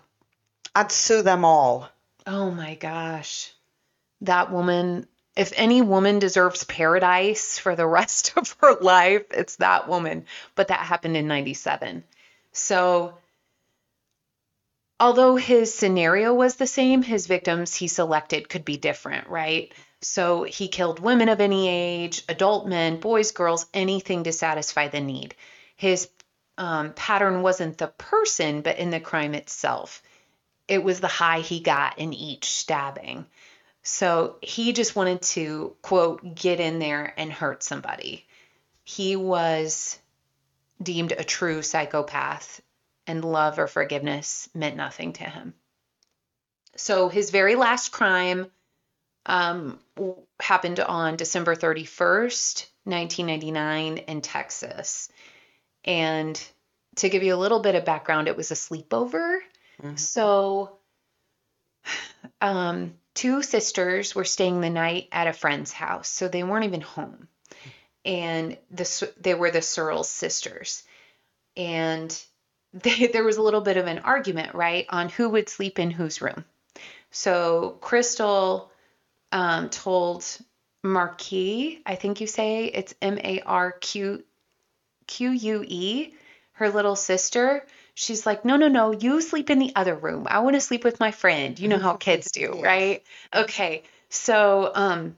I'd 0.75 0.91
sue 0.91 1.21
them 1.21 1.45
all. 1.45 1.89
Oh 2.25 2.51
my 2.51 2.75
gosh. 2.75 3.51
That 4.21 4.51
woman, 4.51 5.07
if 5.37 5.53
any 5.55 5.81
woman 5.81 6.19
deserves 6.19 6.63
paradise 6.63 7.59
for 7.59 7.75
the 7.75 7.87
rest 7.99 8.33
of 8.35 8.55
her 8.61 8.75
life, 8.81 9.25
it's 9.31 9.57
that 9.57 9.87
woman. 9.87 10.25
But 10.55 10.69
that 10.69 10.79
happened 10.79 11.15
in 11.15 11.27
97. 11.27 12.03
So, 12.51 13.13
although 14.99 15.35
his 15.35 15.73
scenario 15.73 16.33
was 16.33 16.55
the 16.55 16.67
same, 16.67 17.03
his 17.03 17.27
victims 17.27 17.75
he 17.75 17.87
selected 17.87 18.49
could 18.49 18.65
be 18.65 18.77
different, 18.77 19.27
right? 19.29 19.71
So, 20.01 20.43
he 20.43 20.67
killed 20.67 20.99
women 20.99 21.29
of 21.29 21.39
any 21.39 21.69
age, 21.69 22.23
adult 22.27 22.67
men, 22.67 22.99
boys, 22.99 23.31
girls, 23.31 23.65
anything 23.73 24.23
to 24.23 24.31
satisfy 24.31 24.87
the 24.87 25.01
need. 25.01 25.35
His 25.75 26.09
um, 26.57 26.93
pattern 26.93 27.43
wasn't 27.43 27.77
the 27.77 27.87
person, 27.87 28.61
but 28.61 28.77
in 28.77 28.89
the 28.89 28.99
crime 28.99 29.35
itself 29.35 30.01
it 30.67 30.83
was 30.83 30.99
the 30.99 31.07
high 31.07 31.39
he 31.39 31.59
got 31.59 31.97
in 31.97 32.13
each 32.13 32.45
stabbing. 32.45 33.25
So 33.87 34.35
he 34.41 34.73
just 34.73 34.97
wanted 34.97 35.21
to, 35.21 35.73
quote, 35.81 36.35
get 36.35 36.59
in 36.59 36.77
there 36.77 37.13
and 37.15 37.31
hurt 37.31 37.63
somebody. 37.63 38.27
He 38.83 39.15
was 39.15 39.97
deemed 40.83 41.13
a 41.13 41.23
true 41.23 41.61
psychopath, 41.61 42.61
and 43.07 43.23
love 43.23 43.59
or 43.59 43.67
forgiveness 43.67 44.49
meant 44.53 44.75
nothing 44.75 45.13
to 45.13 45.23
him. 45.23 45.53
So 46.75 47.07
his 47.07 47.31
very 47.31 47.55
last 47.55 47.93
crime 47.93 48.51
um, 49.25 49.79
happened 50.37 50.81
on 50.81 51.15
December 51.15 51.55
31st, 51.55 52.65
1999, 52.83 53.99
in 53.99 54.19
Texas. 54.19 55.09
And 55.85 56.37
to 56.97 57.07
give 57.07 57.23
you 57.23 57.33
a 57.33 57.37
little 57.37 57.61
bit 57.61 57.75
of 57.75 57.85
background, 57.85 58.27
it 58.27 58.35
was 58.35 58.51
a 58.51 58.55
sleepover. 58.55 59.37
So, 59.95 60.77
um, 62.41 62.93
two 63.17 63.41
sisters 63.41 64.13
were 64.13 64.23
staying 64.23 64.61
the 64.61 64.69
night 64.69 65.07
at 65.11 65.25
a 65.25 65.33
friend's 65.33 65.73
house, 65.73 66.07
so 66.07 66.27
they 66.27 66.43
weren't 66.43 66.65
even 66.65 66.81
home, 66.81 67.27
and 68.05 68.55
the 68.69 69.11
they 69.19 69.33
were 69.33 69.49
the 69.49 69.61
Surles 69.61 70.07
sisters, 70.07 70.83
and 71.55 72.15
they, 72.73 73.07
there 73.07 73.23
was 73.23 73.37
a 73.37 73.41
little 73.41 73.61
bit 73.61 73.77
of 73.77 73.87
an 73.87 73.99
argument, 73.99 74.53
right, 74.53 74.85
on 74.89 75.09
who 75.09 75.29
would 75.29 75.49
sleep 75.49 75.79
in 75.79 75.89
whose 75.89 76.21
room. 76.21 76.45
So 77.09 77.77
Crystal 77.81 78.71
um, 79.31 79.71
told 79.71 80.23
Marquis, 80.83 81.81
I 81.87 81.95
think 81.95 82.21
you 82.21 82.27
say 82.27 82.65
it's 82.65 82.93
M 83.01 83.17
A 83.17 83.41
R 83.41 83.71
Q 83.71 84.23
Q 85.07 85.31
U 85.31 85.65
E, 85.67 86.13
her 86.51 86.69
little 86.69 86.95
sister. 86.95 87.65
She's 87.99 88.27
like, 88.27 88.45
no, 88.45 88.57
no, 88.57 88.67
no, 88.67 88.91
you 88.91 89.21
sleep 89.21 89.49
in 89.49 89.57
the 89.57 89.71
other 89.75 89.95
room. 89.95 90.27
I 90.29 90.41
want 90.41 90.55
to 90.55 90.61
sleep 90.61 90.83
with 90.83 90.99
my 90.99 91.09
friend. 91.09 91.57
You 91.57 91.67
know 91.67 91.79
how 91.79 91.93
kids 91.97 92.29
do, 92.31 92.51
Yes. 92.53 92.63
right? 92.63 93.03
Okay. 93.33 93.81
So, 94.09 94.71
um, 94.75 95.17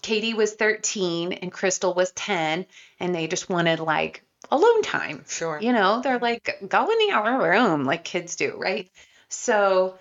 Katie 0.00 0.32
was 0.32 0.54
13 0.54 1.34
and 1.34 1.52
Crystal 1.52 1.92
was 1.92 2.12
10, 2.12 2.64
and 2.98 3.14
they 3.14 3.26
just 3.26 3.50
wanted 3.50 3.80
like 3.80 4.22
alone 4.50 4.80
time. 4.84 5.26
Sure. 5.28 5.58
You 5.60 5.74
know, 5.74 6.00
they're 6.00 6.18
like, 6.18 6.48
go 6.66 6.90
in 6.90 6.98
the 7.08 7.14
other 7.14 7.36
room 7.46 7.84
like 7.84 8.04
kids 8.04 8.36
do, 8.36 8.56
right? 8.56 8.90
So, 9.28 9.98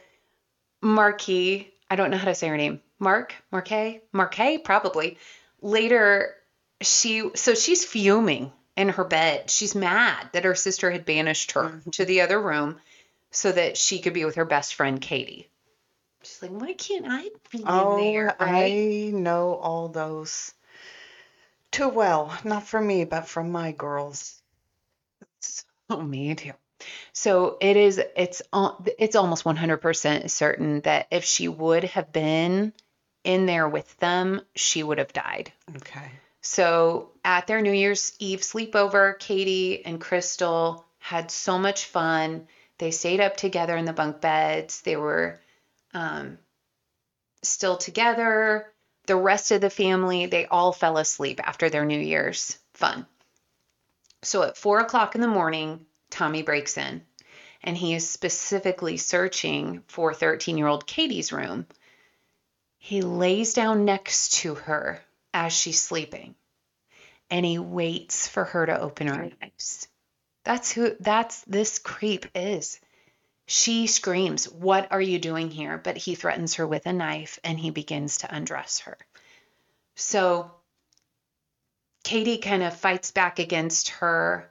Marquis, 0.81 1.69
I 1.91 1.97
don't 1.97 2.09
know 2.09 2.17
how 2.17 2.25
to 2.29 2.35
say 2.35 2.47
her 2.47 2.55
name. 2.55 2.79
Mark, 2.99 3.35
Marquet, 3.51 4.01
Marquet, 4.13 4.59
probably. 4.59 5.17
Later, 5.61 6.35
she, 6.81 7.31
so 7.35 7.53
she's 7.53 7.83
fuming 7.83 8.53
in 8.75 8.89
her 8.89 9.03
bed. 9.03 9.49
She's 9.49 9.75
mad 9.75 10.29
that 10.33 10.43
her 10.43 10.55
sister 10.55 10.91
had 10.91 11.05
banished 11.05 11.53
her 11.53 11.63
mm-hmm. 11.63 11.89
to 11.91 12.05
the 12.05 12.21
other 12.21 12.41
room 12.41 12.79
so 13.31 13.51
that 13.51 13.77
she 13.77 13.99
could 13.99 14.13
be 14.13 14.25
with 14.25 14.35
her 14.35 14.45
best 14.45 14.75
friend, 14.75 15.01
Katie. 15.01 15.49
She's 16.23 16.41
like, 16.41 16.51
why 16.51 16.73
can't 16.73 17.05
I 17.07 17.29
be 17.51 17.63
Oh, 17.65 17.97
in 17.97 18.03
there? 18.03 18.35
Right? 18.39 19.11
I 19.11 19.11
know 19.11 19.55
all 19.55 19.89
those 19.89 20.53
too 21.71 21.89
well. 21.89 22.35
Not 22.43 22.65
from 22.65 22.87
me, 22.87 23.05
but 23.05 23.27
from 23.27 23.51
my 23.51 23.71
girls. 23.71 24.41
Oh, 25.87 26.01
me 26.01 26.33
too. 26.33 26.53
So 27.13 27.57
it 27.61 27.77
is. 27.77 28.01
It's 28.17 28.41
it's 28.97 29.15
almost 29.15 29.43
100% 29.43 30.31
certain 30.31 30.81
that 30.81 31.05
if 31.11 31.23
she 31.23 31.47
would 31.47 31.83
have 31.83 32.11
been 32.11 32.73
in 33.23 33.45
there 33.45 33.69
with 33.69 33.95
them, 33.97 34.41
she 34.55 34.81
would 34.81 34.97
have 34.97 35.13
died. 35.13 35.53
Okay. 35.75 36.09
So 36.45 37.09
at 37.23 37.47
their 37.47 37.59
New 37.59 37.71
Year's 37.71 38.13
Eve 38.19 38.41
sleepover, 38.41 39.17
Katie 39.17 39.83
and 39.83 39.99
Crystal 39.99 40.85
had 40.99 41.31
so 41.31 41.57
much 41.57 41.85
fun. 41.85 42.47
They 42.77 42.91
stayed 42.91 43.19
up 43.19 43.35
together 43.35 43.75
in 43.75 43.85
the 43.85 43.93
bunk 43.93 44.21
beds. 44.21 44.81
They 44.81 44.95
were 44.95 45.41
um, 45.95 46.37
still 47.41 47.77
together. 47.77 48.71
The 49.07 49.15
rest 49.15 49.49
of 49.49 49.59
the 49.59 49.71
family, 49.71 50.27
they 50.27 50.45
all 50.45 50.71
fell 50.71 50.99
asleep 50.99 51.41
after 51.43 51.71
their 51.71 51.83
New 51.83 51.99
Year's 51.99 52.59
fun. 52.75 53.07
So 54.21 54.43
at 54.43 54.55
four 54.55 54.79
o'clock 54.79 55.15
in 55.15 55.21
the 55.21 55.27
morning, 55.27 55.87
Tommy 56.11 56.43
breaks 56.43 56.77
in 56.77 57.01
and 57.63 57.75
he 57.75 57.95
is 57.95 58.07
specifically 58.07 58.97
searching 58.97 59.81
for 59.87 60.13
13 60.13 60.59
year 60.59 60.67
old 60.67 60.85
Katie's 60.85 61.33
room. 61.33 61.65
He 62.77 63.01
lays 63.01 63.55
down 63.55 63.83
next 63.83 64.33
to 64.33 64.53
her 64.53 65.01
as 65.35 65.51
she's 65.51 65.81
sleeping 65.81 66.33
and 67.29 67.45
he 67.45 67.59
waits 67.59 68.25
for 68.25 68.45
her 68.45 68.65
to 68.65 68.79
open 68.79 69.07
her 69.07 69.29
eyes. 69.43 69.87
That's 70.45 70.71
who 70.71 70.95
that's 70.99 71.41
this 71.41 71.77
creep 71.77 72.25
is. 72.33 72.79
She 73.45 73.87
screams, 73.87 74.47
What 74.47 74.91
are 74.91 75.01
you 75.01 75.19
doing 75.19 75.51
here? 75.51 75.77
But 75.77 75.97
he 75.97 76.15
threatens 76.15 76.55
her 76.55 76.65
with 76.65 76.85
a 76.85 76.93
knife 76.93 77.37
and 77.43 77.59
he 77.59 77.69
begins 77.69 78.19
to 78.19 78.33
undress 78.33 78.79
her. 78.79 78.97
So 79.95 80.51
Katie 82.05 82.37
kind 82.37 82.63
of 82.63 82.77
fights 82.77 83.11
back 83.11 83.39
against 83.39 83.89
her 83.89 84.49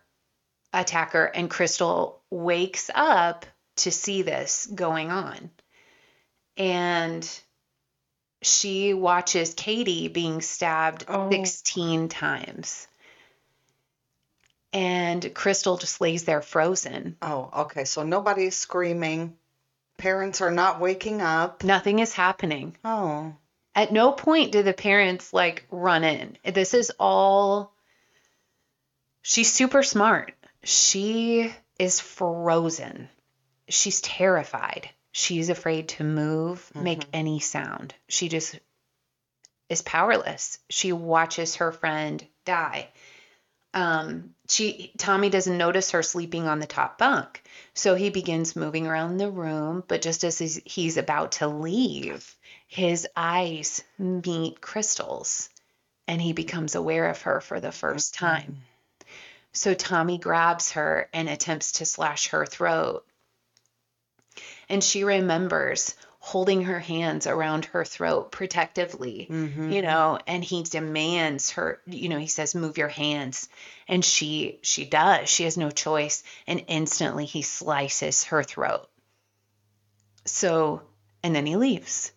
attacker, 0.73 1.25
and 1.25 1.49
Crystal 1.49 2.21
wakes 2.29 2.91
up 2.95 3.47
to 3.77 3.91
see 3.91 4.21
this 4.21 4.67
going 4.67 5.11
on. 5.11 5.51
And 6.59 7.29
she 8.45 8.95
watches 8.95 9.55
Katie 9.55 10.09
being 10.09 10.41
stabbed 10.41 11.05
Oh. 11.09 11.31
16 11.31 12.09
times. 12.09 12.87
And 14.73 15.33
Crystal 15.35 15.77
just 15.77 16.01
lays 16.01 16.25
there 16.25 16.43
frozen. 16.43 17.17
Oh, 17.23 17.51
okay. 17.59 17.85
So 17.85 18.03
nobody's 18.03 18.57
screaming. 18.57 19.37
Parents 19.99 20.41
are 20.41 20.51
not 20.51 20.81
waking 20.81 21.23
up. 21.23 21.63
Nothing 21.63 22.01
is 22.01 22.13
happening. 22.13 22.77
Oh, 22.85 23.35
At 23.77 23.93
no 23.93 24.11
point 24.13 24.53
do 24.53 24.63
the 24.65 24.73
parents 24.73 25.33
like 25.33 25.67
run 25.71 26.03
in. 26.05 26.37
This 26.45 26.75
is 26.75 26.93
all. 26.99 27.73
She's 29.23 29.53
super 29.53 29.83
smart. 29.83 30.33
She 30.65 31.55
is 31.79 32.01
frozen. 32.01 33.09
She's 33.69 34.01
terrified. 34.01 34.91
She's 35.17 35.49
afraid 35.49 35.91
to 35.91 36.03
move, 36.03 36.69
make 36.75 37.07
any 37.13 37.39
sound. 37.39 37.95
She 38.09 38.29
just 38.29 38.59
is 39.69 39.81
powerless. 39.81 40.59
She 40.69 40.91
watches 40.93 41.55
her 41.57 41.71
friend 41.71 42.27
die. 42.45 42.89
Um, 43.75 44.35
she 44.49 44.93
Tommy 44.99 45.31
doesn't 45.31 45.57
notice 45.57 45.93
her 45.93 46.03
sleeping 46.03 46.49
on 46.49 46.59
the 46.59 46.67
top 46.67 46.99
bunk, 46.99 47.45
so 47.75 47.95
he 47.95 48.11
begins 48.11 48.57
moving 48.57 48.89
around 48.89 49.19
the 49.19 49.31
room. 49.31 49.85
But 49.87 50.03
just 50.03 50.25
as 50.25 50.37
he's, 50.41 50.61
he's 50.65 50.97
about 50.97 51.31
to 51.33 51.47
leave, 51.47 52.35
his 52.67 53.07
eyes 53.15 53.85
meet 53.97 54.61
Crystal's, 54.61 55.49
and 56.09 56.21
he 56.21 56.33
becomes 56.33 56.75
aware 56.75 57.09
of 57.09 57.23
her 57.23 57.41
for 57.41 57.61
the 57.61 57.71
first 57.71 58.15
time. 58.15 58.63
So 59.53 59.75
Tommy 59.75 60.19
grabs 60.19 60.73
her 60.73 61.09
and 61.13 61.29
attempts 61.29 61.71
to 61.73 61.85
slash 61.85 62.31
her 62.31 62.45
throat. 62.45 63.07
And 64.69 64.83
she 64.83 65.05
remembers 65.05 65.95
holding 66.19 66.63
her 66.65 66.81
hands 66.81 67.27
around 67.27 67.67
her 67.67 67.85
throat 67.85 68.33
protectively, 68.33 69.27
Mm-hmm. 69.31 69.71
you 69.73 69.83
know, 69.83 70.19
and 70.27 70.43
he 70.43 70.63
demands 70.63 71.51
her, 71.51 71.81
you 71.87 72.09
know, 72.09 72.19
he 72.19 72.27
says, 72.29 72.55
move 72.55 72.79
your 72.79 72.89
hands. 72.89 73.49
And 73.89 74.03
she 74.05 74.59
she 74.63 74.87
does. 74.87 75.29
She 75.29 75.45
has 75.45 75.59
no 75.59 75.71
choice. 75.71 76.23
And 76.47 76.65
instantly 76.69 77.27
he 77.27 77.43
slices 77.43 78.25
her 78.25 78.43
throat. 78.43 78.89
So 80.25 80.83
and 81.23 81.35
then 81.35 81.47
he 81.47 81.57
leaves. 81.57 82.13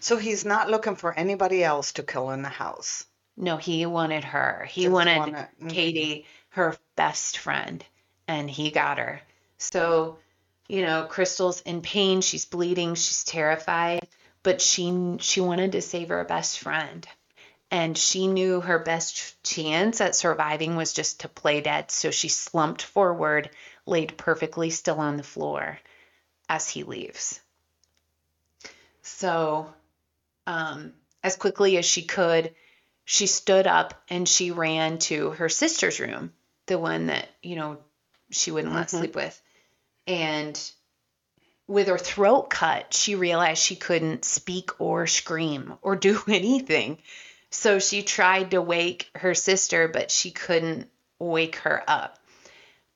So 0.00 0.16
he's 0.16 0.44
not 0.44 0.70
looking 0.70 0.96
for 0.96 1.12
anybody 1.16 1.62
else 1.62 1.92
to 1.92 2.02
kill 2.02 2.30
in 2.30 2.42
the 2.42 2.48
house. 2.48 3.06
No, 3.36 3.56
he 3.56 3.86
wanted 3.86 4.24
her. 4.24 4.66
He 4.68 4.82
Just 4.82 4.92
wanted 4.92 5.18
wanted- 5.18 5.48
mhm. 5.62 5.70
Katie, 5.70 6.26
her 6.50 6.76
best 6.96 7.38
friend, 7.38 7.84
and 8.26 8.50
he 8.50 8.70
got 8.70 8.98
her. 8.98 9.20
So, 9.58 10.18
you 10.70 10.82
know, 10.82 11.04
Crystal's 11.08 11.60
in 11.62 11.82
pain. 11.82 12.20
She's 12.20 12.44
bleeding. 12.44 12.94
She's 12.94 13.24
terrified, 13.24 14.06
but 14.44 14.60
she 14.62 15.16
she 15.18 15.40
wanted 15.40 15.72
to 15.72 15.82
save 15.82 16.10
her 16.10 16.24
best 16.24 16.60
friend, 16.60 17.06
and 17.72 17.98
she 17.98 18.28
knew 18.28 18.60
her 18.60 18.78
best 18.78 19.42
chance 19.42 20.00
at 20.00 20.14
surviving 20.14 20.76
was 20.76 20.92
just 20.92 21.20
to 21.20 21.28
play 21.28 21.60
dead. 21.60 21.90
So 21.90 22.12
she 22.12 22.28
slumped 22.28 22.82
forward, 22.82 23.50
laid 23.84 24.16
perfectly 24.16 24.70
still 24.70 25.00
on 25.00 25.16
the 25.16 25.24
floor 25.24 25.78
as 26.48 26.68
he 26.68 26.84
leaves. 26.84 27.40
So, 29.02 29.72
um, 30.46 30.92
as 31.24 31.34
quickly 31.34 31.78
as 31.78 31.84
she 31.84 32.02
could, 32.02 32.54
she 33.04 33.26
stood 33.26 33.66
up 33.66 33.94
and 34.08 34.28
she 34.28 34.52
ran 34.52 34.98
to 34.98 35.30
her 35.30 35.48
sister's 35.48 35.98
room, 35.98 36.32
the 36.66 36.78
one 36.78 37.06
that, 37.06 37.28
you 37.42 37.56
know, 37.56 37.78
she 38.30 38.52
wouldn't 38.52 38.74
let 38.74 38.86
Mhm. 38.86 38.98
sleep 38.98 39.16
with. 39.16 39.42
And 40.10 40.60
with 41.68 41.86
her 41.86 41.98
throat 41.98 42.50
cut, 42.50 42.92
she 42.92 43.14
realized 43.14 43.62
she 43.62 43.76
couldn't 43.76 44.24
speak 44.24 44.80
or 44.80 45.06
scream 45.06 45.74
or 45.82 45.94
do 45.94 46.20
anything. 46.28 46.98
So 47.50 47.78
she 47.78 48.02
tried 48.02 48.50
to 48.52 48.60
wake 48.60 49.08
her 49.14 49.34
sister, 49.34 49.86
but 49.88 50.10
she 50.10 50.30
couldn't 50.32 50.88
wake 51.20 51.56
her 51.56 51.82
up. 51.86 52.18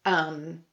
Um, 0.04 0.64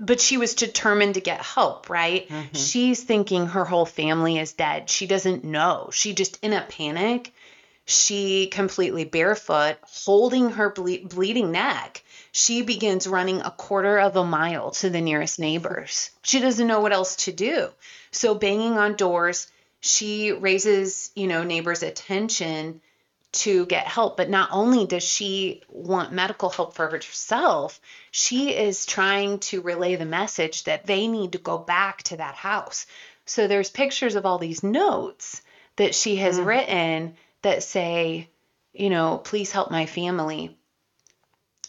but 0.00 0.20
she 0.20 0.36
was 0.38 0.54
determined 0.54 1.14
to 1.14 1.20
get 1.20 1.40
help, 1.40 1.88
right? 1.88 2.28
Mhm. 2.28 2.56
She's 2.56 3.02
thinking 3.02 3.46
her 3.46 3.64
whole 3.64 3.86
family 3.86 4.38
is 4.38 4.52
dead. 4.52 4.90
She 4.90 5.06
doesn't 5.06 5.44
know. 5.44 5.90
She 5.92 6.14
just 6.14 6.38
in 6.42 6.52
a 6.52 6.62
panic. 6.62 7.32
She 7.84 8.48
completely 8.48 9.04
barefoot, 9.04 9.76
holding 9.82 10.50
her 10.50 10.70
ble- 10.70 11.04
bleeding 11.04 11.52
neck. 11.52 12.02
She 12.38 12.62
begins 12.62 13.08
running 13.08 13.40
a 13.40 13.50
quarter 13.50 13.98
of 13.98 14.14
a 14.14 14.24
mile 14.24 14.70
to 14.70 14.90
the 14.90 15.00
nearest 15.00 15.40
neighbors. 15.40 16.10
She 16.22 16.38
doesn't 16.38 16.68
know 16.68 16.78
what 16.78 16.92
else 16.92 17.16
to 17.24 17.32
do. 17.32 17.70
So 18.12 18.36
banging 18.36 18.78
on 18.78 18.94
doors, 18.94 19.48
she 19.80 20.30
raises, 20.30 21.10
you 21.16 21.26
know, 21.26 21.42
neighbors' 21.42 21.82
attention 21.82 22.80
to 23.32 23.66
get 23.66 23.88
help. 23.88 24.16
But 24.16 24.30
not 24.30 24.50
only 24.52 24.86
does 24.86 25.02
she 25.02 25.62
want 25.68 26.12
medical 26.12 26.48
help 26.48 26.74
for 26.74 26.88
herself, 26.88 27.80
she 28.12 28.54
is 28.54 28.86
trying 28.86 29.40
to 29.40 29.60
relay 29.60 29.96
the 29.96 30.04
message 30.04 30.62
that 30.64 30.86
they 30.86 31.08
need 31.08 31.32
to 31.32 31.38
go 31.38 31.58
back 31.58 32.04
to 32.04 32.18
that 32.18 32.36
house. 32.36 32.86
So 33.26 33.48
there's 33.48 33.68
pictures 33.68 34.14
of 34.14 34.24
all 34.26 34.38
these 34.38 34.62
notes 34.62 35.42
that 35.74 35.92
she 35.92 36.14
has 36.16 36.38
Mhm. 36.38 36.46
written 36.46 37.16
that 37.42 37.64
say, 37.64 38.28
you 38.72 38.90
know, 38.90 39.18
please 39.18 39.50
help 39.50 39.72
my 39.72 39.86
family. 39.86 40.56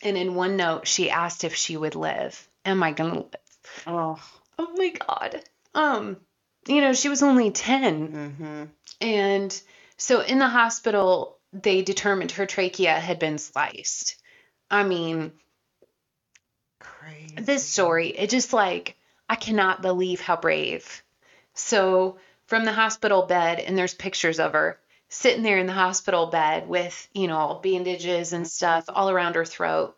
And 0.01 0.17
in 0.17 0.35
one 0.35 0.55
note, 0.55 0.87
she 0.87 1.09
asked 1.09 1.43
if 1.43 1.55
she 1.55 1.75
would 1.75 1.95
live. 1.95 2.47
Am 2.65 2.81
I 2.83 2.91
going 2.91 3.11
to 3.11 3.17
live? 3.17 3.83
Oh. 3.87 4.19
Oh 4.57 4.73
my 4.75 4.89
God. 5.07 5.41
Um, 5.73 6.17
you 6.67 6.81
know, 6.81 6.93
she 6.93 7.09
was 7.09 7.23
only 7.23 7.51
10. 7.51 8.07
Mm-hmm. 8.07 8.63
And 9.01 9.61
so 9.97 10.21
in 10.21 10.39
the 10.39 10.47
hospital, 10.47 11.37
they 11.53 11.81
determined 11.81 12.31
her 12.31 12.45
trachea 12.45 12.93
had 12.93 13.19
been 13.19 13.37
sliced. 13.37 14.15
I 14.69 14.83
mean, 14.83 15.31
Crazy. 16.79 17.35
this 17.35 17.65
story, 17.65 18.09
it 18.09 18.29
just 18.29 18.53
like, 18.53 18.95
I 19.27 19.35
cannot 19.35 19.81
believe 19.81 20.21
how 20.21 20.35
brave. 20.35 21.03
So 21.53 22.17
from 22.47 22.65
the 22.65 22.71
hospital 22.73 23.23
bed, 23.23 23.59
and 23.59 23.77
there's 23.77 23.93
pictures 23.93 24.39
of 24.39 24.53
her 24.53 24.79
sitting 25.09 25.43
there 25.43 25.57
in 25.57 25.67
the 25.67 25.73
hospital 25.73 26.27
bed 26.27 26.69
with, 26.69 27.07
you 27.13 27.27
know, 27.27 27.59
bandages 27.61 28.33
and 28.33 28.47
stuff 28.47 28.85
all 28.87 29.09
around 29.09 29.35
her 29.35 29.45
throat. 29.45 29.95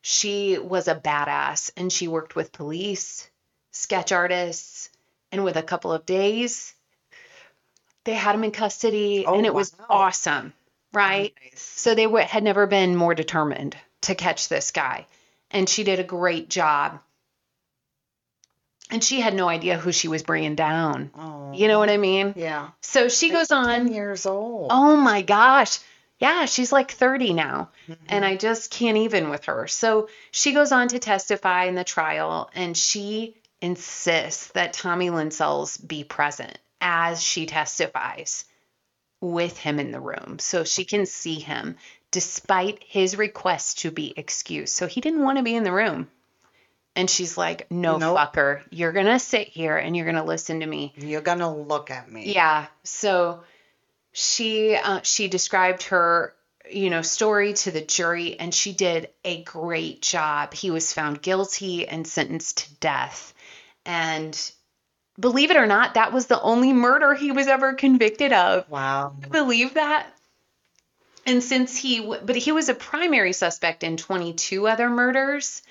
She 0.00 0.58
was 0.58 0.88
a 0.88 0.94
badass 0.94 1.72
and 1.76 1.92
she 1.92 2.08
worked 2.08 2.36
with 2.36 2.52
police, 2.52 3.28
sketch 3.72 4.12
artists, 4.12 4.90
and 5.32 5.44
with 5.44 5.56
a 5.56 5.62
couple 5.62 5.92
of 5.92 6.06
days, 6.06 6.74
they 8.04 8.14
had 8.14 8.34
him 8.34 8.44
in 8.44 8.52
custody 8.52 9.24
Oh, 9.26 9.34
and 9.34 9.44
it 9.44 9.52
was 9.52 9.74
awesome, 9.90 10.54
right? 10.92 11.34
Nice. 11.42 11.60
So 11.60 11.94
they 11.94 12.06
were, 12.06 12.22
had 12.22 12.44
never 12.44 12.66
been 12.66 12.96
more 12.96 13.14
determined 13.14 13.76
to 14.02 14.14
catch 14.14 14.48
this 14.48 14.70
guy. 14.70 15.06
And 15.50 15.68
she 15.68 15.84
did 15.84 15.98
a 15.98 16.04
great 16.04 16.48
job. 16.48 17.00
And 18.90 19.04
she 19.04 19.20
had 19.20 19.34
no 19.34 19.48
idea 19.48 19.76
who 19.78 19.92
she 19.92 20.08
was 20.08 20.22
bringing 20.22 20.54
down. 20.54 21.10
Oh. 21.18 21.52
You 21.52 21.68
know 21.68 21.78
what 21.78 21.90
I 21.90 21.96
mean? 21.98 22.34
Yeah. 22.36 22.68
So 22.80 23.08
she 23.08 23.30
goes 23.30 23.50
on. 23.50 23.92
years 23.92 24.24
old. 24.26 24.68
Oh 24.70 24.96
my 24.96 25.22
gosh. 25.22 25.78
Yeah, 26.18 26.46
she's 26.46 26.72
like 26.72 26.90
30 26.92 27.32
now. 27.32 27.70
Mhm. 27.88 27.96
And 28.08 28.24
I 28.24 28.36
just 28.36 28.70
can't 28.70 28.96
even 28.96 29.28
with 29.30 29.44
her. 29.44 29.66
So 29.68 30.08
she 30.30 30.52
goes 30.52 30.72
on 30.72 30.88
to 30.88 30.98
testify 30.98 31.64
in 31.64 31.74
the 31.74 31.84
trial 31.84 32.50
and 32.54 32.76
she 32.76 33.36
insists 33.60 34.48
that 34.48 34.72
Tommy 34.72 35.10
Lynn 35.10 35.30
Sells 35.30 35.76
be 35.76 36.02
present 36.04 36.56
as 36.80 37.22
she 37.22 37.46
testifies 37.46 38.44
with 39.20 39.58
him 39.58 39.78
in 39.80 39.90
the 39.90 40.00
room 40.00 40.38
so 40.38 40.64
she 40.64 40.84
can 40.84 41.06
see 41.06 41.40
him 41.40 41.76
despite 42.10 42.82
his 42.86 43.16
request 43.18 43.80
to 43.80 43.90
be 43.90 44.14
excused. 44.16 44.74
So 44.74 44.86
he 44.86 45.00
didn't 45.00 45.22
want 45.22 45.38
to 45.38 45.44
be 45.44 45.54
in 45.54 45.64
the 45.64 45.72
room. 45.72 46.08
And 46.98 47.08
she's 47.08 47.38
like, 47.38 47.70
no, 47.70 47.96
Nope. 47.96 48.18
fucker, 48.18 48.60
you're 48.70 48.92
going 48.92 49.06
to 49.06 49.20
sit 49.20 49.46
here 49.48 49.76
and 49.76 49.96
you're 49.96 50.04
going 50.04 50.16
to 50.16 50.24
listen 50.24 50.60
to 50.60 50.66
me. 50.66 50.92
You're 50.96 51.20
gonna 51.20 51.54
look 51.54 51.90
at 51.90 52.10
me. 52.10 52.34
Yeah. 52.34 52.66
So 52.82 53.44
she 54.12 54.74
uh, 54.74 55.00
she 55.02 55.28
described 55.28 55.84
her 55.84 56.34
you 56.70 56.90
know 56.90 57.02
story 57.02 57.52
to 57.54 57.70
the 57.70 57.80
jury 57.80 58.38
and 58.38 58.52
she 58.52 58.72
did 58.72 59.10
a 59.24 59.42
great 59.44 60.02
job. 60.02 60.52
He 60.52 60.70
was 60.70 60.92
found 60.92 61.22
guilty 61.22 61.86
and 61.86 62.06
sentenced 62.06 62.58
to 62.58 62.74
death. 62.80 63.32
And 63.86 64.36
believe 65.18 65.50
it 65.52 65.56
or 65.56 65.66
not, 65.66 65.94
that 65.94 66.12
was 66.12 66.26
the 66.26 66.40
only 66.40 66.72
murder 66.72 67.14
he 67.14 67.30
was 67.32 67.46
ever 67.46 67.74
convicted 67.74 68.32
of. 68.32 68.68
Wow. 68.68 69.14
Believe 69.30 69.74
that? 69.74 70.06
And 71.26 71.42
since 71.44 71.76
he 71.76 72.00
but 72.00 72.36
he 72.36 72.52
was 72.52 72.68
a 72.68 72.74
primary 72.74 73.32
suspect 73.32 73.84
in 73.84 73.96
22 73.96 74.66
other 74.66 74.90
murders, 74.90 75.62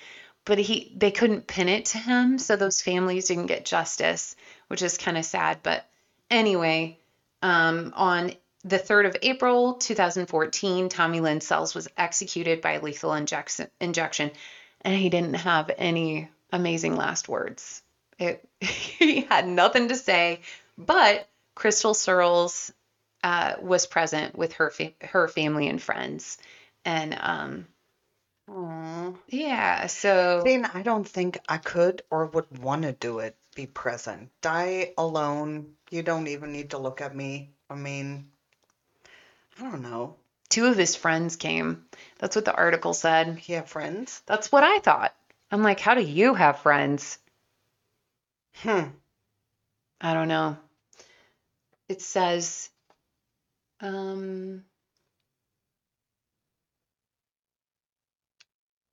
but 0.48 0.58
he 0.58 0.94
they 0.96 1.12
couldn't 1.12 1.46
pin 1.46 1.68
it 1.68 1.86
to 1.86 1.98
him, 1.98 2.40
so 2.40 2.56
those 2.56 2.82
families 2.82 3.28
didn't 3.28 3.48
get 3.48 3.66
justice, 3.66 4.36
which 4.70 4.82
is 4.82 4.98
kind 4.98 5.18
of 5.18 5.26
sad, 5.26 5.60
but 5.62 5.86
anyway, 6.32 6.98
um, 7.42 7.94
on 7.96 8.32
the 8.64 8.80
3rd 8.80 9.08
of 9.08 9.18
April 9.22 9.74
2014, 9.74 10.90
Tommy 10.90 11.20
Lynn 11.20 11.42
Sells 11.42 11.76
was 11.76 11.90
executed 11.98 12.62
by 12.62 12.78
lethal 12.78 13.14
injection, 13.14 13.68
injection, 13.80 14.32
and 14.82 14.96
he 14.96 15.10
didn't 15.10 15.36
have 15.36 15.70
any 15.78 16.30
amazing 16.52 16.96
last 16.96 17.28
words. 17.28 17.84
It, 18.18 18.48
he 18.62 19.22
had 19.22 19.48
nothing 19.48 19.90
to 19.90 19.96
say, 19.96 20.42
but 20.78 21.28
Crystal 21.56 21.94
Surles 21.94 22.72
uh, 23.22 23.56
was 23.62 23.86
present 23.86 24.38
with 24.38 24.54
her 24.54 24.70
fa- 24.70 24.94
her 25.02 25.28
family 25.28 25.68
and 25.68 25.82
friends, 25.82 26.38
and 26.86 27.18
um, 27.20 27.68
Aw. 28.50 29.14
yeah, 29.28 29.88
so 29.88 30.44
See, 30.46 30.62
I 30.74 30.82
don't 30.82 31.08
think 31.08 31.40
I 31.50 31.58
could 31.58 32.02
or 32.10 32.28
would 32.28 32.58
want 32.60 32.84
to 32.84 32.94
do 32.94 33.20
it. 33.20 33.36
Be 33.56 33.66
present. 33.66 34.30
Die 34.42 34.94
alone. 34.98 35.74
You 35.90 36.04
don't 36.04 36.28
even 36.28 36.52
need 36.52 36.70
to 36.72 36.78
look 36.78 37.02
at 37.02 37.16
me. 37.16 37.52
I 37.70 37.76
mean, 37.76 38.30
I 39.60 39.64
don't 39.64 39.82
know. 39.82 40.16
two 40.50 40.68
of 40.68 40.78
his 40.78 40.96
friends 40.96 41.36
came. 41.36 41.86
That's 42.20 42.36
what 42.36 42.46
the 42.46 42.54
article 42.56 42.94
said. 42.94 43.38
He 43.40 43.54
have 43.54 43.68
friends? 43.70 44.22
That's 44.26 44.52
what 44.52 44.64
I 44.64 44.80
thought. 44.80 45.14
I'm 45.52 45.64
like, 45.64 45.80
how 45.80 45.96
do 45.96 46.02
you 46.02 46.34
have 46.34 46.60
friends? 46.60 47.18
Hmm. 48.56 48.90
I 50.00 50.14
don't 50.14 50.28
know. 50.28 50.58
It 51.90 52.02
says, 52.02 52.70
um, 53.82 54.64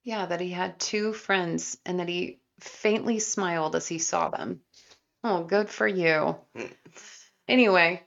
yeah, 0.04 0.26
that 0.26 0.40
he 0.40 0.50
had 0.50 0.78
two 0.78 1.12
friends 1.12 1.78
and 1.84 1.98
that 1.98 2.08
he 2.08 2.38
faintly 2.60 3.18
smiled 3.18 3.74
as 3.74 3.88
he 3.88 3.98
saw 3.98 4.28
them. 4.28 4.60
Oh, 5.24 5.42
good 5.42 5.70
for 5.70 5.88
you. 5.88 6.36
Anyway, 7.48 8.02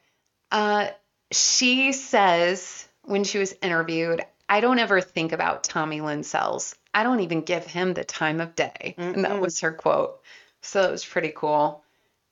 uh, 0.52 0.88
she 1.32 1.92
says 1.92 2.88
when 3.02 3.24
she 3.24 3.40
was 3.40 3.56
interviewed, 3.62 4.24
I 4.48 4.62
don't 4.62 4.80
ever 4.80 5.02
think 5.02 5.32
about 5.32 5.64
Tommy 5.64 6.02
Lynn 6.02 6.24
Sells. 6.24 6.76
I 6.94 7.04
don't 7.04 7.20
even 7.22 7.42
give 7.42 7.66
him 7.66 7.94
the 7.94 8.04
time 8.04 8.40
of 8.40 8.56
day. 8.56 8.96
And 8.98 9.26
that 9.26 9.42
was 9.42 9.62
her 9.62 9.72
quote. 9.72 10.22
So 10.62 10.84
it 10.84 10.92
was 10.92 11.06
pretty 11.06 11.34
cool. 11.36 11.84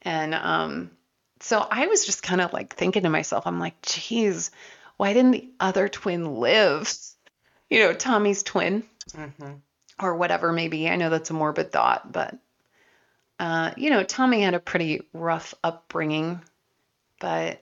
And 0.03 0.35
um, 0.35 0.91
so 1.41 1.59
I 1.59 1.87
was 1.87 2.05
just 2.05 2.23
kind 2.23 2.41
of 2.41 2.53
like 2.53 2.75
thinking 2.75 3.03
to 3.03 3.09
myself, 3.09 3.47
I'm 3.47 3.59
like, 3.59 3.81
geez, 3.81 4.51
why 4.97 5.13
didn't 5.13 5.31
the 5.31 5.49
other 5.59 5.89
twin 5.89 6.35
live? 6.35 6.93
You 7.69 7.79
know, 7.79 7.93
Tommy's 7.93 8.43
twin 8.43 8.83
hmm 9.13 9.53
or 10.01 10.15
whatever 10.15 10.51
maybe. 10.51 10.89
I 10.89 10.95
know 10.97 11.09
that's 11.09 11.29
a 11.29 11.33
morbid 11.33 11.71
thought, 11.71 12.11
but 12.11 12.35
uh, 13.39 13.71
you 13.77 13.89
know, 13.89 14.03
Tommy 14.03 14.41
had 14.41 14.53
a 14.53 14.59
pretty 14.59 15.01
rough 15.13 15.53
upbringing, 15.63 16.41
but 17.19 17.61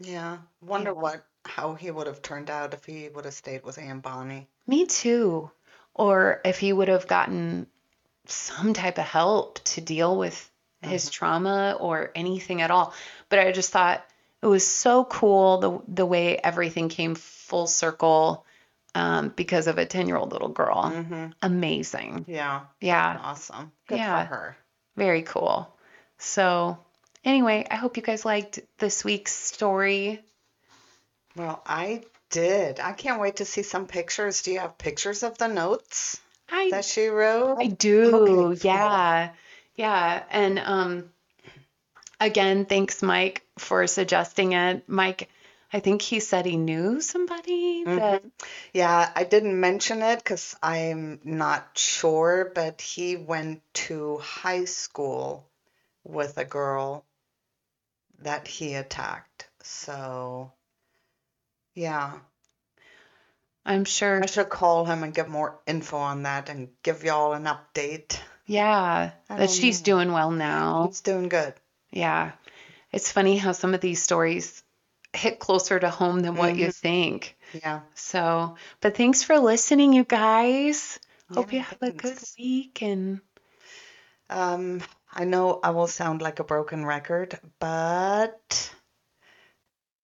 Yeah. 0.00 0.38
Wonder 0.60 0.90
Yeah. 0.90 1.00
what 1.00 1.24
how 1.44 1.74
he 1.74 1.90
would 1.90 2.06
have 2.06 2.22
turned 2.22 2.50
out 2.50 2.74
if 2.74 2.84
he 2.84 3.08
would 3.08 3.24
have 3.24 3.34
stayed 3.34 3.64
with 3.64 3.78
Aunt 3.78 4.02
Bonnie. 4.02 4.48
me 4.66 4.86
too. 4.86 5.50
Or 5.94 6.40
if 6.44 6.58
he 6.58 6.72
would 6.72 6.88
have 6.88 7.08
gotten 7.08 7.66
some 8.26 8.74
type 8.74 8.98
of 8.98 9.04
help 9.04 9.58
to 9.64 9.80
deal 9.80 10.16
with 10.16 10.50
his 10.82 11.10
trauma 11.10 11.76
or 11.80 12.12
anything 12.14 12.60
at 12.62 12.70
all. 12.70 12.92
But 13.28 13.40
I 13.40 13.50
just 13.52 13.70
thought 13.72 14.04
it 14.42 14.46
was 14.46 14.64
so 14.66 15.04
cool 15.04 15.58
the 15.58 15.80
the 15.88 16.06
way 16.06 16.36
everything 16.38 16.88
came 16.88 17.14
full 17.14 17.66
circle 17.66 18.44
um, 18.98 19.32
because 19.36 19.66
of 19.68 19.78
a 19.78 19.86
10 19.86 20.08
year 20.08 20.16
old 20.16 20.32
little 20.32 20.48
girl. 20.48 20.90
hmm 20.90 21.26
Amazing. 21.42 22.24
Yeah. 22.28 22.62
Yeah. 22.80 23.18
Awesome. 23.22 23.72
Good 23.86 23.98
Yeah. 23.98 24.24
for 24.26 24.34
her. 24.34 24.56
Very 24.96 25.22
cool. 25.22 25.72
So, 26.18 26.78
anyway, 27.24 27.66
I 27.70 27.76
hope 27.76 27.96
you 27.96 28.02
guys 28.02 28.24
liked 28.24 28.58
this 28.78 29.04
week's 29.04 29.32
story. 29.34 30.20
Well, 31.36 31.62
I 31.64 32.02
did. 32.30 32.80
I 32.80 32.92
can't 32.92 33.20
wait 33.20 33.36
to 33.36 33.44
see 33.44 33.62
some 33.62 33.86
pictures. 33.86 34.42
Do 34.42 34.50
you 34.52 34.58
have 34.58 34.76
pictures 34.76 35.22
of 35.22 35.38
the 35.38 35.46
notes 35.48 36.20
I 36.50 36.70
that 36.72 36.84
she 36.84 37.06
wrote? 37.06 37.58
I 37.60 37.68
do. 37.68 38.52
Okay. 38.52 38.66
Yeah. 38.68 39.30
Yeah. 39.76 40.22
And 40.30 40.58
um 40.58 41.10
again, 42.20 42.64
thanks 42.64 43.02
Mike 43.02 43.42
for 43.58 43.86
suggesting 43.86 44.52
it. 44.52 44.88
Mike, 44.88 45.28
I 45.72 45.80
think 45.80 46.00
he 46.00 46.20
said 46.20 46.46
he 46.46 46.56
knew 46.56 47.00
somebody 47.00 47.84
mm-hmm. 47.84 47.96
that 47.96 48.24
Yeah, 48.72 49.10
I 49.14 49.24
didn't 49.24 49.60
mention 49.60 50.02
it 50.02 50.18
because 50.18 50.56
I'm 50.62 51.20
not 51.24 51.76
sure, 51.76 52.50
but 52.54 52.80
he 52.80 53.16
went 53.16 53.62
to 53.74 54.18
high 54.18 54.64
school 54.64 55.46
with 56.04 56.38
a 56.38 56.44
girl 56.44 57.04
that 58.20 58.48
he 58.48 58.74
attacked. 58.74 59.48
So, 59.62 60.52
yeah, 61.74 62.18
I'm 63.64 63.84
sure 63.84 64.22
I 64.22 64.26
should 64.26 64.48
call 64.48 64.86
him 64.86 65.02
and 65.02 65.14
get 65.14 65.28
more 65.28 65.60
info 65.66 65.98
on 65.98 66.22
that 66.22 66.48
and 66.48 66.68
give 66.82 67.04
y'all 67.04 67.34
an 67.34 67.44
update. 67.44 68.18
yeah, 68.46 69.10
that 69.28 69.50
she's 69.50 69.80
know. 69.80 69.84
doing 69.84 70.12
well 70.12 70.30
now. 70.30 70.86
He's 70.86 71.02
doing 71.02 71.28
good. 71.28 71.52
Yeah. 71.90 72.32
It's 72.90 73.12
funny 73.12 73.36
how 73.36 73.52
some 73.52 73.74
of 73.74 73.82
these 73.82 74.02
stories 74.02 74.62
hit 75.12 75.38
closer 75.38 75.78
to 75.78 75.90
home 75.90 76.20
than 76.20 76.34
what 76.36 76.56
you 76.56 76.70
think. 76.70 77.36
Yeah. 77.52 77.80
So, 77.94 78.56
but 78.80 78.96
thanks 78.96 79.22
for 79.22 79.38
listening, 79.38 79.92
you 79.92 80.04
guys. 80.04 80.98
Hope 81.34 81.52
you 81.52 81.60
have 81.60 81.78
a 81.82 81.90
good 81.92 82.18
thanks. 82.18 82.34
week 82.38 82.82
and 82.82 83.20
Um, 84.30 84.82
I 85.12 85.24
know 85.24 85.60
I 85.62 85.70
will 85.70 85.86
sound 85.86 86.22
like 86.22 86.38
a 86.40 86.44
broken 86.44 86.84
record, 86.84 87.38
but 87.60 88.72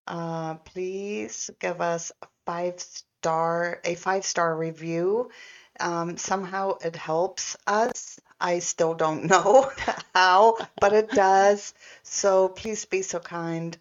uh, 0.06 0.54
please 0.56 1.50
give 1.60 1.80
us 1.80 2.12
a 2.22 2.26
five 2.46 2.80
star 2.80 3.80
a 3.84 3.94
five 3.94 4.24
star 4.24 4.56
review. 4.56 5.30
Um, 5.80 6.16
somehow 6.16 6.78
it 6.84 6.96
helps 6.96 7.56
us. 7.66 8.20
I 8.40 8.60
still 8.60 8.94
don't 8.94 9.24
know 9.30 9.70
how, 10.14 10.58
but 10.80 10.92
it 10.92 11.10
does. 11.10 11.74
So 12.02 12.48
please 12.48 12.84
be 12.84 13.02
so 13.02 13.18
kind 13.20 13.76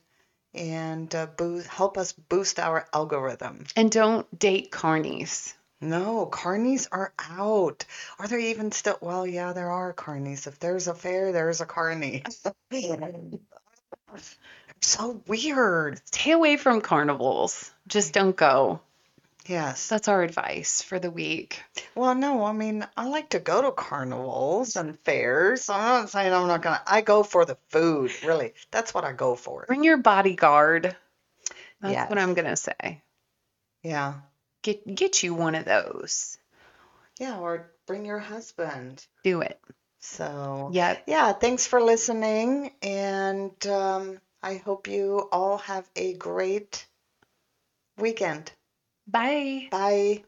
and 0.53 1.13
uh, 1.15 1.25
boost, 1.25 1.67
help 1.67 1.97
us 1.97 2.13
boost 2.13 2.59
our 2.59 2.87
algorithm. 2.93 3.65
and 3.75 3.91
don't 3.91 4.27
date 4.37 4.71
carnies. 4.71 5.53
No, 5.81 6.25
carnies 6.31 6.87
are 6.91 7.13
out. 7.19 7.83
Are 8.17 8.27
there 8.27 8.39
even 8.39 8.71
still? 8.71 8.97
Well, 9.01 9.27
yeah, 9.27 9.51
there 9.51 9.69
are 9.69 9.93
carnies. 9.93 10.47
If 10.47 10.59
there's 10.59 10.87
a 10.87 10.93
fair, 10.93 11.33
there's 11.33 11.59
a 11.59 11.65
carny. 11.65 12.23
so 14.81 15.21
weird. 15.27 16.01
Stay 16.05 16.31
away 16.31 16.55
from 16.55 16.79
carnivals. 16.79 17.69
Just 17.87 18.13
don't 18.13 18.35
go. 18.35 18.79
Yes. 19.45 19.87
That's 19.87 20.07
our 20.07 20.23
advice 20.23 20.81
for 20.81 20.99
the 20.99 21.11
week. 21.11 21.61
Well, 21.95 22.15
no, 22.15 22.45
I 22.45 22.53
mean, 22.53 22.85
I 22.95 23.07
like 23.07 23.29
to 23.31 23.39
go 23.39 23.61
to 23.61 23.71
carnivals 23.71 24.75
and 24.75 24.97
fairs. 25.01 25.69
I'm 25.69 25.81
not 26.01 26.09
saying 26.09 26.33
I'm 26.33 26.47
not 26.47 26.61
gonna. 26.61 26.81
I 26.87 27.01
go 27.01 27.23
for 27.23 27.43
the 27.43 27.57
food, 27.69 28.11
really. 28.23 28.53
That's 28.71 28.93
what 28.93 29.03
I 29.03 29.11
go 29.11 29.35
for. 29.35 29.65
Bring 29.67 29.83
your 29.83 29.97
bodyguard. 29.97 30.95
That's 31.81 31.93
Yes. 31.93 32.09
what 32.09 32.19
I'm 32.19 32.33
gonna 32.33 32.55
say. 32.55 33.01
Yeah. 33.81 34.13
Get 34.61 34.95
get 34.95 35.23
you 35.23 35.33
one 35.33 35.55
of 35.55 35.65
those. 35.65 36.37
Yeah, 37.19 37.39
or 37.39 37.69
bring 37.85 38.05
your 38.05 38.19
husband. 38.19 39.05
Do 39.23 39.41
it. 39.41 39.59
So, 39.99 40.69
yeah. 40.73 40.97
yeah, 41.07 41.31
thanks 41.31 41.65
for 41.67 41.81
listening. 41.81 42.71
And 42.81 43.67
um, 43.67 44.19
I 44.41 44.55
hope 44.55 44.87
you 44.87 45.27
all 45.31 45.59
have 45.59 45.89
a 45.95 46.13
great 46.13 46.85
weekend. 47.97 48.51
Bye. 49.07 49.71
Bye. 49.71 50.23